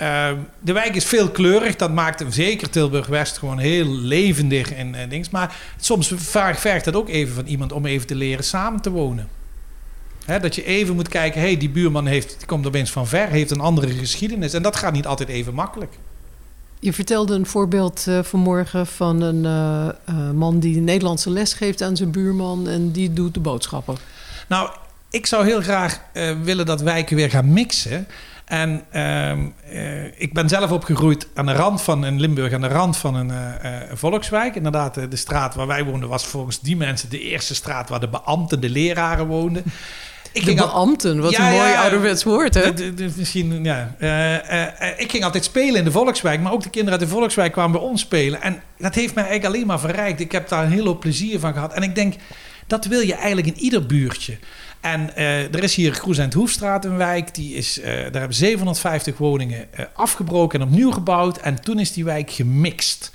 uh, 0.00 0.30
de 0.60 0.72
wijk 0.72 0.94
is 0.94 1.04
veel 1.04 1.30
kleurig. 1.30 1.76
Dat 1.76 1.92
maakt 1.92 2.24
zeker 2.28 2.70
Tilburg-West 2.70 3.38
gewoon 3.38 3.58
heel 3.58 3.86
levendig 3.86 4.72
en, 4.72 4.94
en 4.94 5.08
dings. 5.08 5.30
Maar 5.30 5.56
soms 5.76 6.12
vergt 6.16 6.84
dat 6.84 6.94
ook 6.94 7.08
even 7.08 7.34
van 7.34 7.46
iemand 7.46 7.72
om 7.72 7.86
even 7.86 8.06
te 8.06 8.14
leren 8.14 8.44
samen 8.44 8.80
te 8.80 8.90
wonen. 8.90 9.28
Dat 10.26 10.54
je 10.54 10.64
even 10.64 10.94
moet 10.94 11.08
kijken, 11.08 11.40
hey, 11.40 11.56
die 11.56 11.70
buurman 11.70 12.06
heeft, 12.06 12.34
die 12.38 12.46
komt 12.46 12.66
opeens 12.66 12.90
van 12.90 13.06
ver, 13.06 13.28
heeft 13.28 13.50
een 13.50 13.60
andere 13.60 13.90
geschiedenis. 13.90 14.52
En 14.52 14.62
dat 14.62 14.76
gaat 14.76 14.92
niet 14.92 15.06
altijd 15.06 15.28
even 15.28 15.54
makkelijk. 15.54 15.92
Je 16.84 16.92
vertelde 16.92 17.34
een 17.34 17.46
voorbeeld 17.46 18.04
uh, 18.08 18.22
vanmorgen 18.22 18.86
van 18.86 19.20
een 19.20 19.44
uh, 19.44 20.14
uh, 20.14 20.30
man 20.30 20.58
die 20.58 20.80
Nederlandse 20.80 21.30
les 21.30 21.52
geeft 21.52 21.82
aan 21.82 21.96
zijn 21.96 22.10
buurman 22.10 22.68
en 22.68 22.90
die 22.90 23.12
doet 23.12 23.34
de 23.34 23.40
boodschappen. 23.40 23.96
Nou, 24.48 24.70
ik 25.10 25.26
zou 25.26 25.44
heel 25.44 25.60
graag 25.60 26.00
willen 26.42 26.66
dat 26.66 26.80
wijken 26.80 27.16
weer 27.16 27.30
gaan 27.30 27.52
mixen. 27.52 28.06
En 28.44 28.84
ik 30.16 30.32
ben 30.32 30.48
zelf 30.48 30.70
opgegroeid 30.70 31.28
aan 31.34 31.46
de 31.46 31.52
rand 31.52 31.82
van 31.82 32.06
in 32.06 32.20
Limburg, 32.20 32.52
aan 32.52 32.60
de 32.60 32.68
rand 32.68 32.96
van 32.96 33.14
een 33.14 33.32
volkswijk. 33.92 34.54
Inderdaad, 34.54 34.94
de 34.94 35.16
straat 35.16 35.54
waar 35.54 35.66
wij 35.66 35.84
woonden 35.84 36.08
was 36.08 36.26
volgens 36.26 36.60
die 36.60 36.76
mensen 36.76 37.10
de 37.10 37.20
eerste 37.20 37.54
straat 37.54 37.88
waar 37.88 38.00
de 38.00 38.08
beambten, 38.08 38.60
de 38.60 38.70
leraren 38.70 39.26
woonden. 39.26 39.62
Ik 40.34 40.40
de 40.40 40.46
ging 40.46 40.58
beambten, 40.58 41.20
wat 41.20 41.30
Ja, 41.30 41.46
een 41.46 41.56
mooi 41.56 41.68
ja, 41.68 41.82
ouderwets 41.82 42.24
woord, 42.24 42.54
hè? 42.54 42.70
Misschien, 43.16 43.64
ja. 43.64 43.94
Eh, 43.98 44.34
eh, 44.34 44.80
eh, 44.90 45.00
ik 45.00 45.10
ging 45.10 45.24
altijd 45.24 45.44
spelen 45.44 45.74
in 45.74 45.84
de 45.84 45.90
Volkswijk, 45.90 46.40
maar 46.40 46.52
ook 46.52 46.62
de 46.62 46.70
kinderen 46.70 46.98
uit 47.00 47.08
de 47.08 47.14
Volkswijk 47.14 47.52
kwamen 47.52 47.72
bij 47.72 47.88
ons 47.88 48.00
spelen. 48.00 48.42
En 48.42 48.62
dat 48.78 48.94
heeft 48.94 49.14
mij 49.14 49.24
eigenlijk 49.24 49.54
alleen 49.54 49.66
maar 49.66 49.80
verrijkt. 49.80 50.20
Ik 50.20 50.32
heb 50.32 50.48
daar 50.48 50.64
een 50.64 50.70
hele 50.70 50.88
hoop 50.88 51.00
plezier 51.00 51.40
van 51.40 51.52
gehad. 51.52 51.72
En 51.72 51.82
ik 51.82 51.94
denk, 51.94 52.14
dat 52.66 52.84
wil 52.84 53.00
je 53.00 53.14
eigenlijk 53.14 53.46
in 53.46 53.58
ieder 53.58 53.86
buurtje. 53.86 54.38
En 54.80 55.16
er 55.16 55.62
is 55.62 55.74
hier 55.74 55.92
Groes 55.92 56.18
en 56.18 56.32
Hoefstraat 56.32 56.84
een 56.84 56.96
wijk. 56.96 57.34
Die 57.34 57.54
is, 57.54 57.80
daar 57.84 58.02
hebben 58.12 58.34
750 58.34 59.16
woningen 59.16 59.68
afgebroken 59.92 60.60
en 60.60 60.66
opnieuw 60.66 60.90
gebouwd. 60.90 61.36
En 61.36 61.60
toen 61.60 61.78
is 61.78 61.92
die 61.92 62.04
wijk 62.04 62.30
gemixt. 62.30 63.10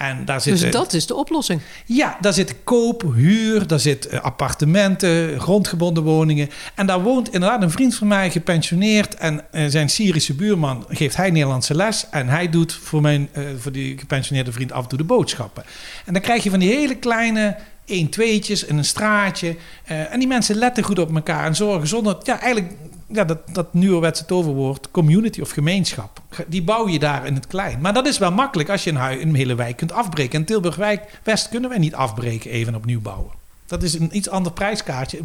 En 0.00 0.24
daar 0.24 0.42
Dus 0.42 0.70
dat 0.70 0.92
is 0.92 1.06
de 1.06 1.14
oplossing. 1.14 1.60
ja, 1.86 2.16
daar 2.20 2.32
zit 2.32 2.54
koop, 2.64 3.02
huur, 3.14 3.66
daar 3.66 3.80
zit 3.80 4.06
eh, 4.06 4.20
appartementen, 4.20 5.40
grondgebonden 5.40 6.02
woningen. 6.02 6.50
En 6.74 6.86
daar 6.86 7.02
woont 7.02 7.32
inderdaad 7.32 7.62
een 7.62 7.70
vriend 7.70 7.94
van 7.94 8.06
mij 8.06 8.30
gepensioneerd. 8.30 9.14
En 9.14 9.52
eh, 9.52 9.64
zijn 9.68 9.90
Syrische 9.90 10.34
buurman 10.34 10.84
geeft 10.88 11.16
hij 11.16 11.30
Nederlandse 11.30 11.74
les. 11.74 12.06
En 12.10 12.28
hij 12.28 12.48
doet 12.48 12.72
voor, 12.82 13.00
mijn, 13.00 13.28
eh, 13.32 13.44
voor 13.58 13.72
die 13.72 13.98
gepensioneerde 13.98 14.52
vriend 14.52 14.72
af 14.72 14.82
en 14.82 14.88
toe 14.88 14.98
de 14.98 15.04
boodschappen. 15.04 15.64
En 16.06 16.12
dan 16.12 16.22
krijg 16.22 16.42
je 16.42 16.50
van 16.50 16.58
die 16.58 16.74
hele 16.74 16.96
kleine 16.96 17.56
1 17.84 18.08
tweetjes 18.08 18.64
in 18.64 18.78
een 18.78 18.84
straatje. 18.84 19.56
En 19.84 20.18
die 20.18 20.28
mensen 20.28 20.56
letten 20.56 20.84
goed 20.84 20.98
op 20.98 21.14
elkaar 21.14 21.46
en 21.46 21.56
zorgen 21.56 21.88
zonder... 21.88 22.16
Ja, 22.22 22.40
eigenlijk 22.40 22.72
ja, 23.12 23.24
dat, 23.24 23.38
dat 23.52 23.74
nieuwerwetse 23.74 24.24
toverwoord, 24.24 24.90
community 24.90 25.40
of 25.40 25.50
gemeenschap. 25.50 26.22
Die 26.46 26.62
bouw 26.62 26.88
je 26.88 26.98
daar 26.98 27.26
in 27.26 27.34
het 27.34 27.46
klein. 27.46 27.80
Maar 27.80 27.94
dat 27.94 28.06
is 28.06 28.18
wel 28.18 28.32
makkelijk 28.32 28.68
als 28.68 28.84
je 28.84 28.90
een, 28.90 29.20
een 29.20 29.34
hele 29.34 29.54
wijk 29.54 29.76
kunt 29.76 29.92
afbreken. 29.92 30.38
En 30.38 30.44
Tilburg-Wijk 30.44 31.20
West 31.22 31.48
kunnen 31.48 31.70
wij 31.70 31.78
niet 31.78 31.94
afbreken, 31.94 32.50
even 32.50 32.74
opnieuw 32.74 33.00
bouwen. 33.00 33.32
Dat 33.66 33.82
is 33.82 33.94
een 33.94 34.16
iets 34.16 34.28
ander 34.28 34.52
prijskaartje. 34.52 35.18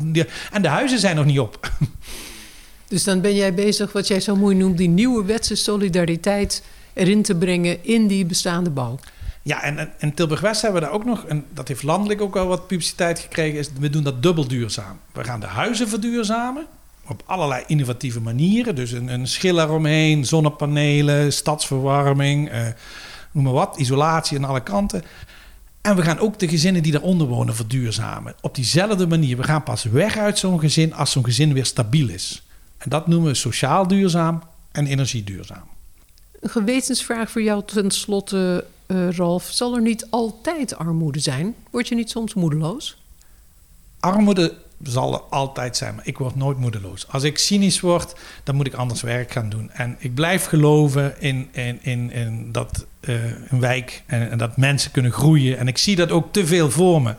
En 0.51 0.61
de 0.61 0.67
huizen 0.67 0.99
zijn 0.99 1.15
nog 1.15 1.25
niet 1.25 1.39
op. 1.39 1.59
Dus 2.87 3.03
dan 3.03 3.21
ben 3.21 3.35
jij 3.35 3.53
bezig, 3.53 3.91
wat 3.91 4.07
jij 4.07 4.19
zo 4.19 4.35
mooi 4.35 4.55
noemt, 4.55 4.77
die 4.77 4.89
nieuwe 4.89 5.25
wetse 5.25 5.55
solidariteit 5.55 6.63
erin 6.93 7.21
te 7.21 7.35
brengen 7.35 7.83
in 7.83 8.07
die 8.07 8.25
bestaande 8.25 8.69
bouw. 8.69 8.99
Ja, 9.41 9.61
en 9.61 9.91
in 9.99 10.13
Tilburg-West 10.13 10.61
hebben 10.61 10.81
we 10.81 10.87
daar 10.87 10.95
ook 10.95 11.05
nog, 11.05 11.25
en 11.25 11.45
dat 11.53 11.67
heeft 11.67 11.83
landelijk 11.83 12.21
ook 12.21 12.33
wel 12.33 12.47
wat 12.47 12.67
publiciteit 12.67 13.19
gekregen, 13.19 13.59
is 13.59 13.69
we 13.79 13.89
doen 13.89 14.03
dat 14.03 14.23
dubbel 14.23 14.47
duurzaam. 14.47 14.99
We 15.11 15.23
gaan 15.23 15.39
de 15.39 15.45
huizen 15.45 15.87
verduurzamen 15.87 16.67
op 17.07 17.23
allerlei 17.25 17.63
innovatieve 17.67 18.21
manieren. 18.21 18.75
Dus 18.75 18.91
een, 18.91 19.07
een 19.07 19.27
schiller 19.27 19.69
omheen, 19.71 20.25
zonnepanelen, 20.25 21.33
stadsverwarming, 21.33 22.49
eh, 22.49 22.67
noem 23.31 23.43
maar 23.43 23.53
wat, 23.53 23.77
isolatie 23.77 24.37
aan 24.37 24.45
alle 24.45 24.63
kanten. 24.63 25.03
En 25.81 25.95
we 25.95 26.01
gaan 26.01 26.19
ook 26.19 26.39
de 26.39 26.47
gezinnen 26.47 26.83
die 26.83 26.91
daaronder 26.91 27.27
wonen 27.27 27.55
verduurzamen. 27.55 28.35
Op 28.41 28.55
diezelfde 28.55 29.07
manier. 29.07 29.37
We 29.37 29.43
gaan 29.43 29.63
pas 29.63 29.83
weg 29.83 30.17
uit 30.17 30.37
zo'n 30.37 30.59
gezin 30.59 30.93
als 30.93 31.11
zo'n 31.11 31.23
gezin 31.23 31.53
weer 31.53 31.65
stabiel 31.65 32.09
is. 32.09 32.43
En 32.77 32.89
dat 32.89 33.07
noemen 33.07 33.29
we 33.29 33.35
sociaal 33.35 33.87
duurzaam 33.87 34.43
en 34.71 34.87
energieduurzaam. 34.87 35.67
Een 36.39 36.49
gewetensvraag 36.49 37.31
voor 37.31 37.41
jou 37.41 37.63
ten 37.65 37.91
slotte, 37.91 38.65
uh, 38.87 39.11
Ralf. 39.11 39.47
Zal 39.51 39.75
er 39.75 39.81
niet 39.81 40.07
altijd 40.09 40.77
armoede 40.77 41.19
zijn? 41.19 41.55
Word 41.69 41.87
je 41.87 41.95
niet 41.95 42.09
soms 42.09 42.33
moedeloos? 42.33 42.97
Armoede 43.99 44.53
zal 44.87 45.13
er 45.13 45.19
altijd 45.19 45.77
zijn, 45.77 45.95
maar 45.95 46.07
ik 46.07 46.17
word 46.17 46.35
nooit 46.35 46.57
moedeloos. 46.57 47.07
Als 47.07 47.23
ik 47.23 47.37
cynisch 47.37 47.79
word, 47.79 48.15
dan 48.43 48.55
moet 48.55 48.67
ik 48.67 48.73
anders 48.73 49.01
werk 49.01 49.31
gaan 49.31 49.49
doen. 49.49 49.71
En 49.71 49.95
ik 49.99 50.13
blijf 50.13 50.45
geloven 50.45 51.21
in, 51.21 51.49
in, 51.51 51.79
in, 51.81 52.11
in 52.11 52.51
dat 52.51 52.85
uh, 53.01 53.15
een 53.47 53.59
wijk 53.59 54.03
en, 54.05 54.37
dat 54.37 54.57
mensen 54.57 54.91
kunnen 54.91 55.11
groeien. 55.11 55.57
En 55.57 55.67
ik 55.67 55.77
zie 55.77 55.95
dat 55.95 56.11
ook 56.11 56.33
te 56.33 56.45
veel 56.45 56.71
voor 56.71 57.01
me. 57.01 57.15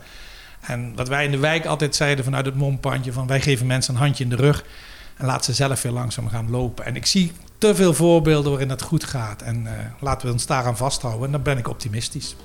En 0.61 0.95
wat 0.95 1.07
wij 1.07 1.25
in 1.25 1.31
de 1.31 1.37
wijk 1.37 1.65
altijd 1.65 1.95
zeiden 1.95 2.25
vanuit 2.25 2.45
het 2.45 2.55
mompandje... 2.55 3.13
van 3.13 3.27
wij 3.27 3.41
geven 3.41 3.67
mensen 3.67 3.93
een 3.93 3.99
handje 3.99 4.23
in 4.23 4.29
de 4.29 4.35
rug... 4.35 4.65
en 5.17 5.25
laat 5.25 5.45
ze 5.45 5.53
zelf 5.53 5.81
weer 5.81 5.91
langzaam 5.91 6.29
gaan 6.29 6.49
lopen. 6.49 6.85
En 6.85 6.95
ik 6.95 7.05
zie 7.05 7.31
te 7.57 7.75
veel 7.75 7.93
voorbeelden 7.93 8.51
waarin 8.51 8.67
dat 8.67 8.81
goed 8.81 9.03
gaat. 9.03 9.41
En 9.41 9.63
uh, 9.63 9.71
laten 9.99 10.27
we 10.27 10.33
ons 10.33 10.45
daaraan 10.45 10.77
vasthouden. 10.77 11.25
En 11.25 11.31
dan 11.31 11.41
ben 11.41 11.57
ik 11.57 11.67
optimistisch. 11.67 12.35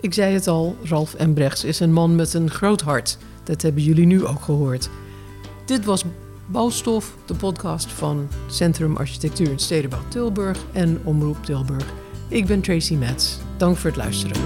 Ik 0.00 0.14
zei 0.14 0.34
het 0.34 0.46
al, 0.46 0.76
Ralf 0.84 1.14
Embrechts 1.14 1.64
is 1.64 1.80
een 1.80 1.92
man 1.92 2.16
met 2.16 2.34
een 2.34 2.50
groot 2.50 2.80
hart... 2.80 3.18
Dat 3.48 3.62
hebben 3.62 3.82
jullie 3.82 4.06
nu 4.06 4.26
ook 4.26 4.42
gehoord. 4.42 4.90
Dit 5.64 5.84
was 5.84 6.04
Bouwstof, 6.46 7.14
de 7.24 7.34
podcast 7.34 7.92
van 7.92 8.28
Centrum 8.50 8.96
Architectuur 8.96 9.50
en 9.50 9.58
Stedenbouw 9.58 10.08
Tilburg 10.08 10.58
en 10.72 11.00
Omroep 11.04 11.44
Tilburg. 11.44 11.86
Ik 12.28 12.46
ben 12.46 12.60
Tracy 12.60 12.94
Metz. 12.94 13.36
Dank 13.56 13.76
voor 13.76 13.90
het 13.90 13.98
luisteren. 13.98 14.36